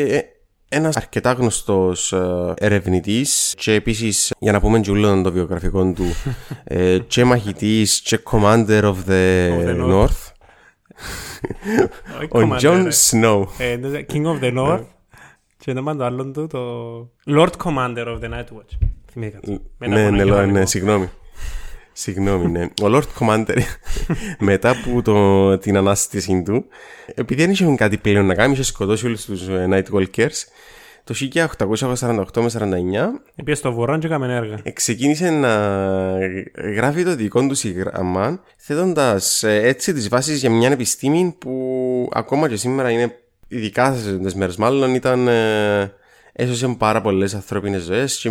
ε, 0.00 0.22
ένας 0.68 0.96
αρκετά 0.96 1.32
γνωστός 1.32 2.12
ε, 2.12 2.54
ερευνητής 2.56 3.54
και 3.56 3.72
επίσης 3.72 4.32
για 4.38 4.52
να 4.52 4.60
πούμε 4.60 4.80
και 4.80 4.92
το 5.22 5.32
βιογραφικό 5.32 5.92
του 5.92 6.04
ε, 6.64 6.98
και 6.98 7.24
μαχητής 7.24 8.00
και 8.00 8.20
commander 8.30 8.82
of 8.82 8.96
the, 9.08 9.50
Of 9.50 9.66
the 9.66 9.90
North. 9.90 10.32
ο 12.28 12.56
John 12.60 12.88
Snow. 13.10 13.44
Ε, 13.58 13.78
King 14.12 14.24
of 14.24 14.40
the 14.42 14.58
North. 14.58 14.84
Και 15.56 15.72
το 15.72 15.94
το 15.96 16.04
άλλο 16.04 16.30
του, 16.30 16.46
το 16.46 16.60
Lord 17.26 17.52
Commander 17.64 18.06
of 18.06 18.20
the 18.20 18.30
Night 18.30 18.56
Watch. 18.56 18.88
Θυμήθηκα. 19.10 19.60
Ναι, 19.78 20.10
ναι, 20.10 20.24
ναι, 20.24 20.46
ναι, 20.46 20.66
συγγνώμη. 20.66 21.08
Συγγνώμη, 22.02 22.50
ναι. 22.50 22.64
Ο 22.64 22.86
Lord 22.86 23.02
Commander, 23.18 23.58
μετά 24.38 24.70
από 24.70 25.02
το, 25.02 25.58
την 25.58 25.76
ανάστηση 25.76 26.42
του, 26.42 26.64
επειδή 27.14 27.42
δεν 27.42 27.50
είχε 27.50 27.74
κάτι 27.76 27.96
πλέον 27.96 28.26
να 28.26 28.34
κάνει, 28.34 28.52
είχε 28.52 28.62
σκοτώσει 28.62 29.06
όλους 29.06 29.24
τους 29.24 29.46
Night 29.48 29.84
Walkers, 29.92 30.44
το 31.04 31.14
1848 31.34 32.24
με 32.34 32.50
49. 32.58 33.20
Επίση 33.36 33.58
στο 33.58 33.72
βορρά 33.72 33.98
και 33.98 34.06
έκαμε 34.06 34.34
έργα. 34.34 34.56
Ξεκίνησε 34.72 35.30
να 35.30 35.48
γράφει 36.74 37.04
το 37.04 37.14
δικό 37.16 37.46
του 37.46 37.54
συγγραμμά, 37.54 38.40
θέτοντας 38.56 39.42
έτσι 39.42 39.92
τις 39.92 40.08
βάσεις 40.08 40.40
για 40.40 40.50
μια 40.50 40.70
επιστήμη 40.70 41.34
που 41.38 42.08
ακόμα 42.12 42.48
και 42.48 42.56
σήμερα 42.56 42.90
είναι, 42.90 43.16
ειδικά 43.48 43.94
σε 43.94 44.18
τις 44.18 44.34
μέρες 44.34 44.56
μάλλον, 44.56 44.94
ήταν. 44.94 45.28
Ε, 45.28 45.92
έσωσε 46.32 46.74
πάρα 46.78 47.00
πολλές 47.00 47.34
ανθρώπινες 47.34 47.82
ζωές 47.82 48.18
και 48.18 48.30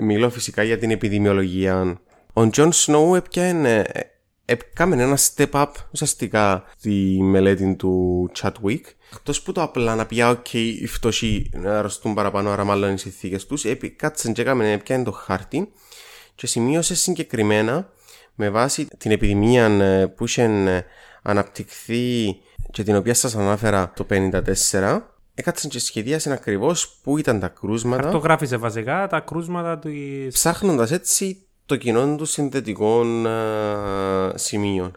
μιλώ 0.00 0.30
φυσικά 0.30 0.62
για 0.62 0.78
την 0.78 0.90
επιδημιολογία 0.90 2.00
ο 2.38 2.50
Τζον 2.50 2.72
Σνόου 2.72 3.14
έπιανε 3.14 3.86
έκαμε 4.44 5.02
ένα 5.02 5.18
step 5.18 5.50
up 5.50 5.66
ουσιαστικά 5.92 6.64
στη 6.78 7.18
μελέτη 7.20 7.74
του 7.74 8.30
Chadwick. 8.40 8.80
Εκτός 9.12 9.42
που 9.42 9.52
το 9.52 9.62
απλά 9.62 9.94
να 9.94 10.06
πει, 10.06 10.16
OK, 10.20 10.52
οι 10.52 10.86
φτωχοί 10.86 11.50
να 11.54 11.78
αρρωστούν 11.78 12.14
παραπάνω, 12.14 12.50
άρα 12.50 12.64
μάλλον 12.64 12.94
οι 12.94 12.98
συνθήκες 12.98 13.38
τους, 13.38 13.64
κάτσε 13.96 14.32
και 14.32 14.40
έκαμε 14.40 14.72
έπιανε 14.72 15.04
το 15.04 15.12
χάρτη 15.12 15.72
και 16.34 16.46
σημείωσε 16.46 16.94
συγκεκριμένα 16.94 17.90
με 18.34 18.50
βάση 18.50 18.88
την 18.98 19.10
επιδημία 19.10 19.64
ε, 19.64 20.06
που 20.06 20.24
είχε 20.24 20.42
ε, 20.42 20.82
αναπτυχθεί 21.22 22.36
και 22.70 22.82
την 22.82 22.96
οποία 22.96 23.14
σας 23.14 23.34
ανάφερα 23.34 23.92
το 23.96 24.06
1954 24.70 25.00
έκατσαν 25.34 25.70
και 25.70 25.78
σχεδίασαν 25.78 26.32
ακριβώς 26.32 26.98
πού 27.02 27.18
ήταν 27.18 27.40
τα 27.40 27.48
κρούσματα. 27.48 28.06
Αυτό 28.06 28.18
γράφησε 28.18 28.56
βασικά 28.56 29.06
τα 29.06 29.20
κρούσματα 29.20 29.78
του. 29.78 29.90
Ψάχνοντας 30.28 30.90
έτσι 30.90 31.47
το 31.68 31.76
κοινό 31.76 32.16
του 32.16 32.24
συνδετικών 32.24 33.26
α, 33.26 34.32
σημείων. 34.34 34.96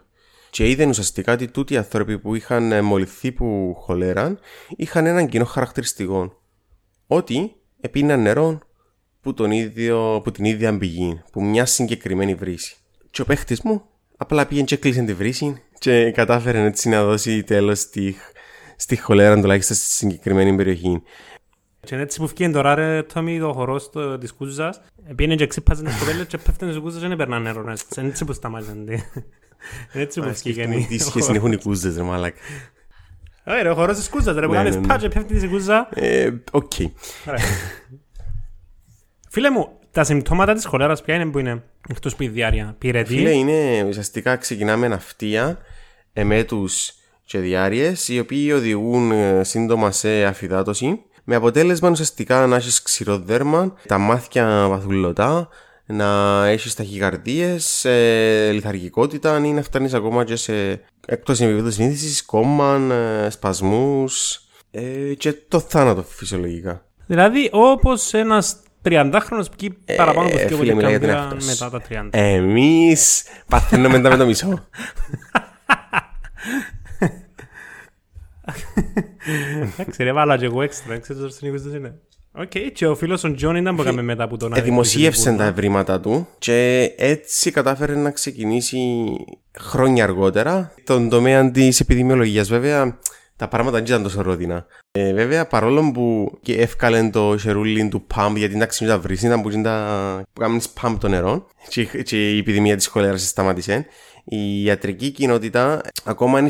Και 0.50 0.68
είδαν 0.68 0.88
ουσιαστικά 0.88 1.32
ότι 1.32 1.48
τούτοι 1.48 1.74
οι 1.74 1.76
άνθρωποι 1.76 2.18
που 2.18 2.34
είχαν 2.34 2.72
ε, 2.72 2.80
μολυθεί 2.80 3.32
που 3.32 3.76
χολέραν 3.78 4.38
είχαν 4.76 5.06
έναν 5.06 5.28
κοινό 5.28 5.44
χαρακτηριστικό. 5.44 6.42
Ότι 7.06 7.52
επίναν 7.80 8.22
νερό 8.22 8.58
που, 9.20 9.34
τον 9.34 9.50
ίδιο, 9.50 10.20
που 10.24 10.30
την 10.30 10.44
ίδια 10.44 10.78
πηγή, 10.78 11.22
που 11.32 11.42
μια 11.42 11.66
συγκεκριμένη 11.66 12.34
βρύση. 12.34 12.76
Και 13.10 13.22
ο 13.22 13.24
παίχτης 13.24 13.60
μου 13.60 13.82
απλά 14.16 14.46
πήγαινε 14.46 14.66
και 14.66 14.76
κλείσε 14.76 15.02
τη 15.02 15.14
βρύση 15.14 15.62
και 15.78 16.10
κατάφερε 16.10 16.64
έτσι 16.64 16.88
να 16.88 17.04
δώσει 17.04 17.42
τέλος 17.42 17.78
στη, 17.78 18.16
στη 18.76 18.96
χολέρα 18.96 19.40
τουλάχιστον 19.40 19.76
στη 19.76 19.86
συγκεκριμένη 19.86 20.56
περιοχή. 20.56 21.02
Και 21.86 21.96
έτσι 21.96 22.18
που 22.18 22.28
φύγει 22.28 22.50
τώρα 22.50 22.74
ρε 22.74 23.02
Τόμι 23.02 23.38
το 23.38 23.52
χορό 23.52 23.80
της 24.18 24.32
κούζας. 24.32 24.80
Πήγαινε 25.14 25.34
και 25.34 25.46
ξύπαζε 25.46 25.82
τις 25.82 25.98
κοπέλες 25.98 26.26
και 26.26 26.38
πέφτουν 26.38 26.68
στις 26.68 26.80
κούζες 26.80 27.00
και 27.00 27.08
δεν 27.08 27.16
περνάνε 27.16 27.42
νερό 27.42 27.74
Είναι 27.98 28.08
έτσι 28.08 28.24
που 28.24 28.32
σταμάζουν 28.32 28.88
Έτσι 29.92 30.20
που 30.20 30.34
φύγει 30.34 30.86
Τι 30.88 30.98
σχέση 30.98 31.32
έχουν 31.34 31.52
οι 31.52 31.56
κούζες 31.56 31.96
ρε 31.96 32.02
μάλακ 32.02 32.36
Ωραία 33.46 33.62
ρε 33.62 33.68
ο 33.70 33.74
χορός 33.74 33.96
της 33.96 34.08
κούζας 34.08 34.36
ρε 34.36 34.46
που 34.46 34.52
κάνεις 34.52 34.78
πάτσε 34.86 35.08
πέφτει 35.08 35.34
της 35.34 35.48
κούζα 35.48 35.88
Οκ. 36.50 36.72
Φίλε 39.28 39.50
μου 39.50 39.78
τα 39.90 40.04
συμπτώματα 40.04 40.54
της 40.54 40.64
χολέρας 40.64 41.02
ποια 41.02 41.14
είναι 41.14 41.26
που 41.26 41.38
είναι 41.38 41.62
εκτός 41.88 42.16
που 42.16 42.22
η 42.22 42.28
διάρκεια 42.28 42.74
πυρετή 42.78 43.14
Φίλε 43.14 43.30
είναι 43.30 43.84
ουσιαστικά 43.88 44.36
ξεκινάμε 44.36 44.88
ναυτία 44.88 45.58
εμέτους 46.12 46.92
και 47.24 47.38
διάρειες 47.38 48.08
οι 48.08 48.18
οποίοι 48.18 48.52
οδηγούν 48.54 49.12
σύντομα 49.44 49.90
σε 49.90 50.24
αφυδάτωση 50.24 51.02
με 51.24 51.34
αποτέλεσμα 51.34 51.90
ουσιαστικά 51.90 52.46
να 52.46 52.56
έχεις 52.56 52.82
ξηρό 52.82 53.18
δέρμα, 53.18 53.74
τα 53.86 53.98
μάτια 53.98 54.66
βαθουλωτά, 54.68 55.48
να 55.86 56.06
έχεις 56.46 56.74
ταχυκαρδίε, 56.74 57.56
ε, 57.82 58.50
λιθαργικότητα 58.50 59.40
ή 59.44 59.52
να 59.52 59.62
φτάνεις 59.62 59.94
ακόμα 59.94 60.24
και 60.24 60.36
σε 60.36 60.70
εκτό 61.06 61.32
επίπεδο 61.32 61.70
συνείδησης, 61.70 62.24
κόμμα, 62.24 62.80
ε, 63.24 63.30
σπασμούς 63.30 64.42
ε, 64.70 65.14
και 65.14 65.32
το 65.48 65.60
θάνατο 65.60 66.02
φυσιολογικά. 66.02 66.84
Δηλαδή, 67.06 67.48
όπως 67.52 68.12
ένας 68.12 68.56
30χρονο 68.84 69.44
που 69.58 69.74
ε, 69.84 69.94
παραπάνω 69.94 70.28
από 70.28 70.36
δύο 70.36 70.56
φίλε, 70.56 70.74
μετά 70.74 71.70
τα 71.70 71.82
30. 71.88 72.08
Εμείς 72.10 73.24
παθαίνουμε 73.48 73.88
μετά 73.88 74.08
με 74.08 74.16
το 74.16 74.26
μισό. 74.26 74.48
Εντάξει 79.72 80.02
ρε 80.02 80.12
βάλα 80.12 80.36
και 80.36 80.44
εγώ 80.44 80.62
έξτρα, 80.62 80.98
ξέρω 80.98 81.20
το 81.20 81.28
συνήθως 81.28 81.74
είναι. 81.74 81.94
Οκ, 82.34 82.72
και 82.72 82.86
ο 82.86 82.94
φίλος 82.94 83.24
ο 83.24 83.34
Τζον 83.34 83.56
ήταν 83.56 83.76
που 83.76 83.82
έκαμε 83.82 84.02
μετά 84.02 84.24
από 84.24 84.36
τον 84.36 84.52
Δημοσίευσε 84.62 85.32
τα 85.32 85.44
ευρήματα 85.44 86.00
του 86.00 86.28
και 86.38 86.90
έτσι 86.96 87.50
κατάφερε 87.50 87.94
να 87.94 88.10
ξεκινήσει 88.10 89.10
χρόνια 89.58 90.04
αργότερα 90.04 90.74
τον 90.84 91.08
τομέα 91.08 91.50
της 91.50 91.80
επιδημιολογίας. 91.80 92.48
Βέβαια, 92.48 92.98
τα 93.36 93.48
πράγματα 93.48 93.76
δεν 93.76 93.86
ήταν 93.86 94.02
τόσο 94.02 94.22
ρόδινα. 94.22 94.66
Ε, 94.92 95.12
βέβαια, 95.12 95.46
παρόλο 95.46 95.90
που 95.94 96.38
και 96.42 96.54
εύκαλε 96.54 97.10
το 97.10 97.36
χερούλιν 97.38 97.90
του 97.90 98.02
ΠΑΜ, 98.02 98.36
γιατί 98.36 98.54
εντάξει, 98.54 98.86
τα 98.86 98.98
βρύση 98.98 99.26
ήταν 99.26 99.42
που, 99.42 99.50
τα... 99.62 100.22
που 100.32 100.40
κάνεις 100.40 100.68
ΠΑΜ 100.68 100.98
το 100.98 101.08
νερό 101.08 101.46
και, 101.68 101.84
και 101.84 102.30
η 102.30 102.38
επιδημία 102.38 102.76
της 102.76 102.86
χολέρας 102.86 103.28
σταμάτησε, 103.28 103.86
η 104.24 104.64
ιατρική 104.64 105.10
κοινότητα 105.10 105.80
ακόμα 106.04 106.40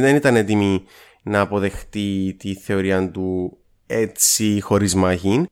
δεν 0.00 0.16
ήταν 0.16 0.36
έτοιμη 0.36 0.82
να 1.22 1.40
αποδεχτεί 1.40 2.36
τη 2.38 2.54
θεωρία 2.54 3.10
του 3.10 3.58
έτσι 3.86 4.60
χωρίς 4.60 4.94
μάχη. 4.94 5.46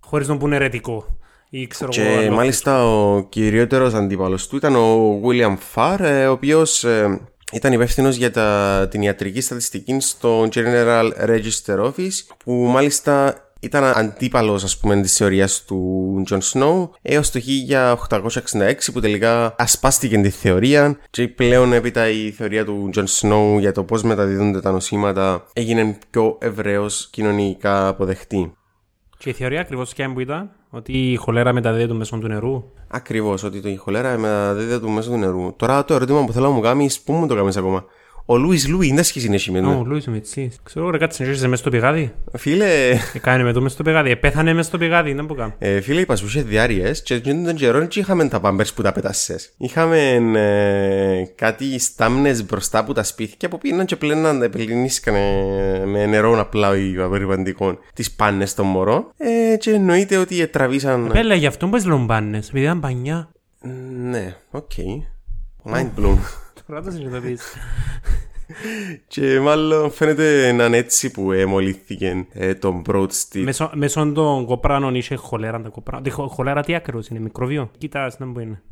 Χωρίς 0.00 0.28
να 0.28 0.36
πούνε 0.36 0.56
ερετικό. 0.56 1.18
Ή 1.50 1.66
ξέρω 1.66 1.90
και 1.90 2.02
εγώ, 2.02 2.34
μάλιστα 2.34 2.86
ο 2.86 3.22
κυριότερος 3.22 3.94
αντίπαλος 3.94 4.48
του 4.48 4.56
ήταν 4.56 4.76
ο 4.76 5.20
William 5.24 5.56
Farr, 5.74 6.00
ε, 6.00 6.26
ο 6.26 6.32
οποίος 6.32 6.84
ε, 6.84 7.20
ήταν 7.52 7.72
υπεύθυνος 7.72 8.16
για 8.16 8.30
τα, 8.30 8.88
την 8.90 9.02
ιατρική 9.02 9.40
στατιστική 9.40 10.00
στο 10.00 10.48
General 10.52 11.10
Register 11.26 11.84
Office, 11.84 12.34
που 12.44 12.52
μάλιστα 12.52 13.34
ήταν 13.60 13.84
αντίπαλος 13.84 14.64
ας 14.64 14.78
πούμε 14.78 15.00
της 15.00 15.16
θεωρίας 15.16 15.64
του 15.64 16.22
John 16.30 16.38
Snow 16.52 16.88
έως 17.02 17.30
το 17.30 17.40
1866 18.08 18.92
που 18.92 19.00
τελικά 19.00 19.54
ασπάστηκε 19.58 20.18
τη 20.18 20.30
θεωρία 20.30 20.98
και 21.10 21.28
πλέον 21.28 21.72
έπειτα 21.72 22.08
η 22.08 22.30
θεωρία 22.30 22.64
του 22.64 22.90
John 22.94 23.04
Snow 23.20 23.58
για 23.58 23.72
το 23.72 23.84
πώς 23.84 24.02
μεταδίδονται 24.02 24.60
τα 24.60 24.70
νοσήματα 24.70 25.46
έγινε 25.52 25.98
πιο 26.10 26.38
ευρέως 26.40 27.08
κοινωνικά 27.10 27.88
αποδεκτή. 27.88 28.54
Και 29.18 29.30
η 29.30 29.32
θεωρία 29.32 29.60
ακριβώς 29.60 29.94
ποια 29.94 30.12
που 30.12 30.20
ήταν, 30.20 30.50
ότι 30.70 30.92
η 30.92 31.16
χολέρα 31.16 31.52
μεταδίδεται 31.52 31.94
μέσω 31.94 32.18
του 32.18 32.28
νερού; 32.28 32.64
Ακριβώς, 32.88 33.42
ότι 33.42 33.70
η 33.70 33.76
χολέρα 33.76 34.18
μεταδίδεται 34.18 34.88
μέσω 34.88 35.10
του 35.10 35.16
νερού. 35.16 35.54
Τώρα 35.56 35.84
το 35.84 35.94
ερώτημα 35.94 36.24
που 36.24 36.32
θέλω 36.32 36.48
να 36.48 36.54
μου 36.54 36.60
κάνεις, 36.60 37.00
πού 37.00 37.12
μου 37.12 37.26
το 37.26 37.34
κάνεις 37.34 37.56
ακόμα; 37.56 37.84
Ο 38.32 38.36
Λούι 38.36 38.60
Λούι, 38.68 38.92
δεν 38.94 39.04
σχέση 39.04 39.26
είναι 39.26 39.60
με 39.60 39.74
Ο 39.74 39.84
Λούι 39.86 40.02
Μιτσί. 40.06 40.52
Ξέρω, 40.62 40.90
ρε 40.90 40.98
κάτι 40.98 41.14
συνεχίζει 41.14 41.48
μέσα 41.48 41.60
στο 41.60 41.70
πηγάδι. 41.70 42.12
Φίλε. 42.36 42.66
Έκανε 43.14 43.42
με 43.42 43.52
το 43.52 43.60
μέσα 43.60 43.74
στο 43.74 43.82
πηγάδι. 43.82 44.16
Πέθανε 44.16 44.52
μέσα 44.52 44.68
στο 44.68 44.78
πηγάδι, 44.78 45.12
δεν 45.12 45.24
μπορώ. 45.24 45.54
Ε, 45.58 45.80
φίλε, 45.80 46.00
είπα 46.00 46.16
σου 46.16 46.26
είχε 46.26 46.42
διάρειε 46.42 46.90
και 47.02 47.20
τον 47.20 47.54
καιρό 47.54 47.78
δεν 47.78 47.88
είχαμε 47.94 48.28
τα 48.28 48.40
πάμπερ 48.40 48.66
που 48.74 48.82
τα 48.82 48.92
πετάσσες. 48.92 49.52
Είχαμε 49.56 49.98
ε, 50.34 51.24
κάτι 51.34 51.78
στάμνες 51.78 52.44
μπροστά 52.44 52.84
που 52.84 52.92
τα 52.92 53.02
σπίτια 53.02 53.48
που 53.48 53.58
πήγαιναν 53.58 53.86
και 53.86 53.96
πλέναν 53.96 54.42
επελινίσκανε 54.42 55.20
με 55.86 56.06
νερό 56.06 56.40
απλά 56.40 56.76
ή 56.76 56.96
απεριβαντικών 56.96 57.78
τις 57.94 58.10
πάνες 58.10 58.54
των 58.54 58.66
μωρών. 58.66 59.12
Ε, 59.16 59.56
και 59.56 59.70
εννοείται 59.70 60.16
ότι 60.16 60.46
τραβήσαν. 60.46 61.10
Πέλα, 61.12 61.34
γι' 61.34 61.46
αυτό 61.46 61.68
που 61.68 62.06
πάνε, 62.06 62.36
επειδή 62.36 62.60
ήταν 62.60 62.80
πανιά. 62.80 63.30
Ναι, 64.10 64.34
OK. 64.50 64.70
Mind 65.64 65.90
blown. 65.98 66.18
Τώρα 66.70 66.82
το 66.82 66.90
συνειδητοποιείς. 66.90 67.42
και 69.08 69.40
μάλλον 69.40 69.90
φαίνεται 69.90 70.52
να 70.52 70.64
είναι 70.64 70.76
έτσι 70.76 71.10
που 71.10 71.32
εμολύθηκε 71.32 72.26
ε, 72.32 72.54
τον 72.54 72.82
Broad 72.86 73.06
Street. 73.06 73.42
Μέσω, 73.42 73.70
μέσω 73.74 74.12
των 74.12 74.44
κοπράνων 74.44 74.94
είχε 74.94 75.14
χολέρα. 75.14 75.60
Τα 75.60 75.68
κοπράνων. 75.68 76.10
χολέρα 76.10 76.62
τι 76.62 76.74
άκρος 76.74 77.08
είναι, 77.08 77.20
μικροβίο; 77.20 77.70
Κοίτα 77.78 78.12
να 78.18 78.32
που 78.32 78.40
είναι. 78.40 78.62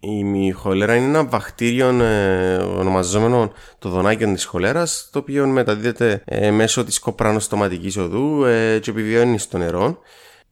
Η 0.00 0.50
χολέρα 0.50 0.96
είναι 0.96 1.06
ένα 1.06 1.24
βακτήριο 1.24 1.88
ε, 2.02 2.56
ονομαζόμενο 2.56 3.52
το 3.78 3.88
δονάκιο 3.88 4.32
της 4.32 4.44
χολέρας 4.44 5.08
το 5.12 5.18
οποίο 5.18 5.46
μεταδίδεται 5.46 6.22
ε, 6.24 6.50
μέσω 6.50 6.84
της 6.84 6.98
κοπρανοστοματικής 6.98 7.96
οδού 7.96 8.44
ε, 8.44 8.78
και 8.78 8.90
επιβιώνει 8.90 9.38
στο 9.38 9.58
νερό 9.58 9.98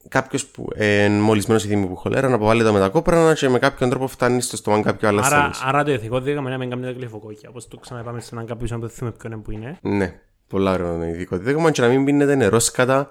κάποιος 0.08 0.46
που 0.46 0.68
είναι 0.76 1.08
μολυσμένο 1.08 1.60
η 1.64 1.66
θύμη 1.66 1.86
που 1.86 1.96
χολέρα 1.96 2.28
να 2.28 2.34
αποβάλει 2.34 2.62
τα 2.62 2.72
μετακόπρανα 2.72 3.34
και 3.34 3.48
με 3.48 3.58
κάποιον 3.58 3.90
τρόπο 3.90 4.06
φτάνει 4.06 4.40
στο 4.40 4.56
στόμα 4.56 4.82
κάποιο 4.82 5.08
άλλο 5.08 5.20
άρα, 5.24 5.50
άρα 5.64 5.84
το 5.84 5.92
ηθικό 5.92 6.20
δίγαμα 6.20 6.48
είναι 6.48 6.56
να 6.56 6.58
μην 6.58 6.70
κάνει 6.70 6.82
τα 6.82 6.90
γλυφοκόκκια. 6.90 7.48
Όπως 7.48 7.68
το 7.68 7.76
ξαναπάμε 7.76 8.20
σε 8.20 8.28
έναν 8.32 8.46
κάποιο 8.46 8.66
που 8.74 8.80
δεν 8.80 8.90
θυμάμαι 8.90 9.16
ποιον 9.18 9.42
που 9.42 9.50
είναι. 9.50 9.78
Ναι, 9.80 10.20
πολλά 10.48 10.72
ωραίο 10.72 10.94
είναι 10.94 11.08
ειδικό 11.08 11.36
δίγαμα 11.36 11.70
και 11.70 11.80
να 11.80 11.88
μην 11.88 12.04
πίνετε 12.04 12.34
νερό 12.34 12.58
σκατά. 12.58 13.10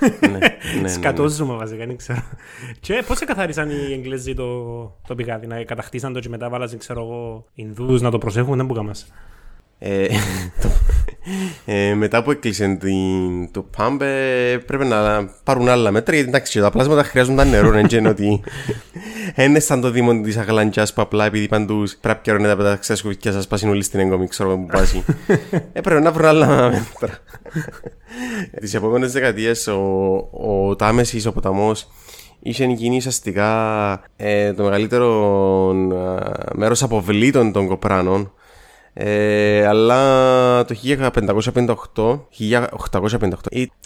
ναι, 0.20 0.28
ναι, 0.28 0.38
ναι, 0.80 0.88
Σκατόζουμε 0.88 1.56
βασικά, 1.56 1.86
δεν 1.86 1.96
ξέρω. 1.96 2.22
και 2.80 3.04
πώς 3.06 3.18
καθάρισαν 3.18 3.70
οι 3.70 3.92
Εγγλέζοι 3.92 4.34
το, 4.34 4.64
το 5.06 5.14
πηγάδι, 5.14 5.46
να 5.46 5.64
κατακτήσαν 5.64 6.12
το 6.12 6.20
και 6.20 6.28
μετά 6.28 6.48
βάλαζαν, 6.48 6.78
ξέρω 6.78 7.00
εγώ, 7.00 7.44
Ινδούς 7.54 8.00
να 8.00 8.10
το 8.10 8.18
προσέχουν, 8.18 8.56
δεν 8.56 8.66
μπορούμε 8.66 8.90
ε, 8.90 8.94
ε, 11.64 11.94
μετά 11.94 12.22
που 12.22 12.30
έκλεισε 12.30 12.76
την, 12.80 13.50
το 13.50 13.66
pump 13.76 14.00
ε, 14.00 14.56
πρέπει 14.66 14.84
να 14.84 15.24
πάρουν 15.44 15.68
άλλα 15.68 15.90
μέτρα 15.90 16.14
γιατί 16.14 16.28
εντάξει 16.28 16.60
τα 16.60 16.70
πλάσματα 16.70 17.02
χρειάζονταν 17.04 17.48
νερό 17.48 17.70
δεν 17.70 17.86
είναι 17.90 18.08
ότι 18.08 18.40
είναι 19.36 19.58
σαν 19.58 19.80
το 19.80 19.90
δήμο 19.90 20.20
της 20.20 20.36
Αγλαντζάς 20.36 20.92
που 20.92 21.02
απλά 21.02 21.24
επειδή 21.24 21.48
παντούς 21.48 21.96
πρέπει 21.96 22.42
να 22.42 22.48
τα 22.48 22.56
πετάξει 22.56 22.84
στα 22.84 22.96
σκουφικιά 22.96 23.32
σας 23.32 23.46
πάσουν 23.46 23.68
όλοι 23.68 23.82
στην 23.82 24.00
έγκομη 24.00 24.28
ξέρω 24.28 24.58
που 24.58 24.66
πάσει 24.66 25.04
έπρεπε 25.72 26.00
να 26.00 26.12
βρουν 26.12 26.26
άλλα 26.26 26.46
μέτρα. 26.46 27.18
Τις 28.60 28.74
επόμενες 28.74 29.12
δεκαετίες 29.12 29.66
ο, 29.66 29.80
ο 30.30 30.76
Τάμεσης 30.76 31.26
ο 31.26 31.32
ποταμός 31.32 31.88
είχε 32.40 32.64
γίνει 32.64 32.96
ουσιαστικά 32.96 34.02
ε, 34.16 34.52
το 34.52 34.62
μεγαλύτερο 34.62 35.08
ε, 35.92 36.54
μέρος 36.54 36.82
αποβλήτων 36.82 37.52
των 37.52 37.66
κοπράνων 37.66 38.32
ε, 38.96 39.66
αλλά 39.66 40.64
το 40.64 40.74
1558, 40.84 42.20
1858 42.90 43.28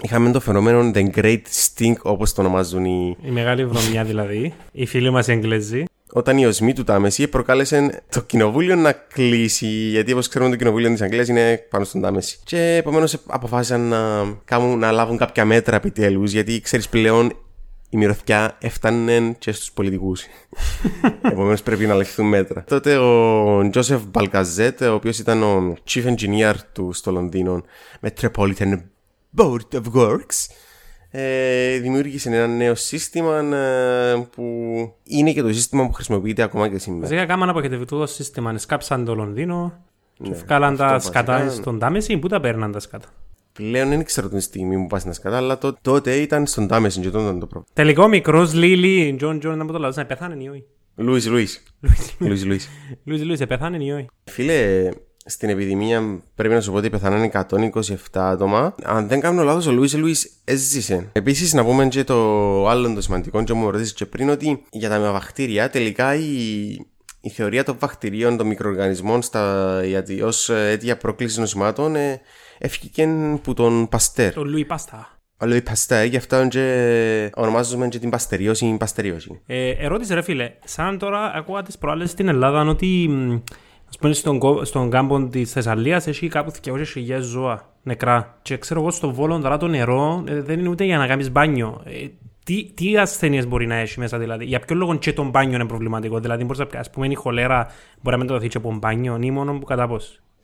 είχαμε 0.02 0.30
το 0.30 0.40
φαινόμενο 0.40 0.90
The 0.94 1.10
Great 1.16 1.40
Stink 1.76 1.94
όπως 2.02 2.32
το 2.32 2.40
ονομάζουν 2.40 2.84
οι... 2.84 3.16
Η 3.22 3.30
μεγάλη 3.30 3.66
βρωμιά 3.66 4.04
δηλαδή, 4.04 4.54
οι 4.72 4.86
φίλοι 4.86 5.10
μας 5.10 5.28
οι 5.28 5.32
Εγγλέζοι. 5.32 5.84
Όταν 6.12 6.38
η 6.38 6.46
οσμή 6.46 6.72
του 6.72 6.84
Τάμεση 6.84 7.28
προκάλεσε 7.28 8.02
το 8.10 8.22
κοινοβούλιο 8.22 8.74
να 8.74 8.92
κλείσει, 8.92 9.66
γιατί 9.66 10.12
όπως 10.12 10.28
ξέρουμε 10.28 10.50
το 10.50 10.56
κοινοβούλιο 10.56 10.90
της 10.90 11.02
Αγγλίας 11.02 11.28
είναι 11.28 11.66
πάνω 11.70 11.84
στον 11.84 12.00
Τάμεση. 12.00 12.38
Και 12.44 12.74
επομένως 12.74 13.16
αποφάσισαν 13.26 13.80
να, 13.80 13.98
κάνουν, 14.44 14.78
να 14.78 14.90
λάβουν 14.90 15.16
κάποια 15.16 15.44
μέτρα 15.44 15.76
επιτέλους, 15.76 16.32
γιατί 16.32 16.60
ξέρεις 16.60 16.88
πλέον 16.88 17.32
η 17.90 17.96
μυρωδιά 17.96 18.56
έφτανε 18.60 19.34
και 19.38 19.52
στους 19.52 19.72
πολιτικούς. 19.72 20.24
Επομένως 21.32 21.62
πρέπει 21.62 21.86
να 21.86 21.94
λεφθούν 21.94 22.26
μέτρα. 22.28 22.64
Τότε 22.64 22.96
ο 22.96 23.70
Τζόσεφ 23.70 24.02
Μπαλκαζέτ, 24.10 24.82
ο 24.82 24.94
οποίος 24.94 25.18
ήταν 25.18 25.42
ο 25.42 25.76
chief 25.90 26.04
engineer 26.04 26.54
του 26.72 26.92
στο 26.92 27.10
Λονδίνο, 27.10 27.62
Metropolitan 28.00 28.80
Board 29.36 29.72
of 29.72 29.82
Works, 29.94 30.46
ε, 31.10 31.78
δημιούργησε 31.78 32.28
ένα 32.28 32.46
νέο 32.46 32.74
σύστημα 32.74 33.38
ε, 33.38 34.26
που 34.30 34.42
είναι 35.04 35.32
και 35.32 35.42
το 35.42 35.52
σύστημα 35.52 35.86
που 35.86 35.92
χρησιμοποιείται 35.92 36.42
ακόμα 36.42 36.68
και 36.68 36.78
σήμερα. 36.78 37.02
Βασικά 37.02 37.26
κάμαν 37.26 37.48
αποχετευτικό 37.48 38.06
σύστημα. 38.06 38.58
Σκάψαν 38.58 39.04
το 39.04 39.14
Λονδίνο 39.14 39.72
και 40.22 40.56
ναι, 40.58 40.76
τα 40.76 40.98
σκατά 40.98 41.50
στον 41.50 41.78
Τάμεση. 41.78 42.18
Πού 42.18 42.28
τα 42.28 42.40
παίρναν 42.40 42.72
τα 42.72 42.80
σκατά; 42.80 43.08
Πλέον 43.62 43.88
δεν 43.88 44.04
ξέρω 44.04 44.28
την 44.28 44.40
στιγμή 44.40 44.76
που 44.76 44.86
πας 44.86 45.04
να 45.04 45.12
σκατά, 45.12 45.36
αλλά 45.36 45.58
το, 45.58 45.76
τότε 45.82 46.14
ήταν 46.14 46.46
στον 46.46 46.66
Τάμεσιν 46.66 47.02
και 47.02 47.10
τότε 47.10 47.24
ήταν 47.24 47.38
το 47.38 47.46
πρόβλημα. 47.46 47.74
Τελικό 47.74 48.08
μικρός 48.08 48.54
Λίλι, 48.54 49.14
Τζον 49.16 49.38
Τζον, 49.38 49.58
να 49.58 49.64
μου 49.64 49.72
το 49.72 49.78
λέω, 49.78 49.92
να 49.94 50.06
πεθάνε 50.06 50.42
ή 50.42 50.48
όχι. 50.48 50.64
Λούις 50.94 51.28
Λούις. 51.28 51.62
Λούις 52.18 52.44
Λούις. 52.44 52.68
Λούις 53.04 53.24
Λούις, 53.24 53.46
πεθάνε 53.46 53.84
ή 53.84 53.90
όχι. 53.90 54.06
Φίλε, 54.24 54.88
στην 55.24 55.48
επιδημία 55.48 56.22
πρέπει 56.34 56.54
να 56.54 56.60
σου 56.60 56.70
πω 56.70 56.76
ότι 56.76 56.90
πεθάνανε 56.90 57.30
127 57.32 57.94
άτομα. 58.12 58.74
Αν 58.82 59.08
δεν 59.08 59.20
κάνω 59.20 59.42
λάθος, 59.42 59.66
ο 59.66 59.72
Λούις 59.72 59.96
Λούις 59.96 60.40
έζησε. 60.44 61.08
Επίσης, 61.12 61.52
να 61.52 61.64
πούμε 61.64 61.88
και 61.88 62.04
το 62.04 62.68
άλλο 62.68 62.94
το 62.94 63.00
σημαντικό, 63.00 63.44
και 63.44 63.52
μου 63.52 63.70
ρωτήσεις 63.70 63.92
και 63.92 64.06
πριν, 64.06 64.28
ότι 64.28 64.62
για 64.70 64.88
τα 64.88 65.12
βακτήρια 65.12 65.70
τελικά 65.70 66.14
η, 66.14 66.66
η 67.20 67.30
θεωρία 67.30 67.64
των 67.64 67.76
βακτηρίων, 67.78 68.36
των 68.36 68.46
μικροοργανισμών 68.46 69.22
στα, 69.22 69.80
ως 70.24 70.48
αίτια 70.48 70.96
πρόκλησης 70.96 71.40
νοσημάτων 71.40 71.96
ε, 71.96 72.20
έφυγε 72.58 73.06
που 73.42 73.54
τον 73.54 73.88
Παστέρ. 73.88 74.32
Τον 74.32 74.48
Λουί 74.48 74.64
Παστά. 74.64 75.18
Ο 75.40 75.46
Λουί 75.46 75.62
Παστέρ, 75.62 76.04
γι' 76.04 76.16
αυτό 76.16 76.48
και 76.48 77.30
ονομάζουμε 77.34 77.88
και 77.88 77.98
την 77.98 78.10
παστερίωση 78.10 78.66
ή 78.66 78.76
παστερίωση. 78.76 79.40
Ε, 79.46 79.70
ερώτηση 79.70 80.14
ρε 80.14 80.22
φίλε, 80.22 80.52
σαν 80.64 80.98
τώρα 80.98 81.32
ακούγα 81.34 81.62
τις 81.62 81.78
προάλλες 81.78 82.10
στην 82.10 82.28
Ελλάδα 82.28 82.62
ότι 82.62 83.10
ας 83.88 83.98
πούμε 83.98 84.12
στον, 84.12 84.40
στον 84.62 84.90
κάμπο 84.90 85.24
της 85.28 85.52
Θεσσαλίας 85.52 86.06
έχει 86.06 86.28
κάπου 86.28 86.52
200.000 86.64 87.20
ζώα 87.20 87.74
νεκρά 87.82 88.38
και 88.42 88.56
ξέρω 88.56 88.80
εγώ 88.80 88.90
στο 88.90 89.12
Βόλο 89.12 89.38
τώρα 89.38 89.56
το 89.56 89.66
νερό 89.66 90.24
ε, 90.26 90.42
δεν 90.42 90.58
είναι 90.58 90.68
ούτε 90.68 90.84
για 90.84 90.98
να 90.98 91.06
κάνεις 91.06 91.30
μπάνιο. 91.30 91.82
Ε, 91.84 92.06
τι, 92.44 92.72
τι 92.74 92.96
ασθένειες 92.96 93.46
μπορεί 93.46 93.66
να 93.66 93.74
έχει 93.74 94.00
μέσα, 94.00 94.18
δηλαδή; 94.18 94.44
Για 94.44 94.60
ποιο 94.60 94.76
λόγο 94.76 94.94
και 94.94 95.12
το 95.12 95.24
μπάνιο 95.24 95.54
είναι 95.54 95.66
προβληματικό; 95.66 96.20
Δηλαδή, 96.20 96.44
μπορείς 96.44 96.58
να 96.58 96.66
πει, 96.66 96.76
ας 96.76 96.90
πούμε, 96.90 97.06
η 97.06 97.14
χολέρα 97.14 97.66
μπορεί 98.02 98.16
να 98.16 98.22
μεταδοθεί 98.22 98.48
και 98.48 98.56
από 98.56 98.72
μπάνιο 98.72 99.18
ή 99.20 99.30
μόνο 99.30 99.58
που 99.58 99.64
κατά 99.64 99.86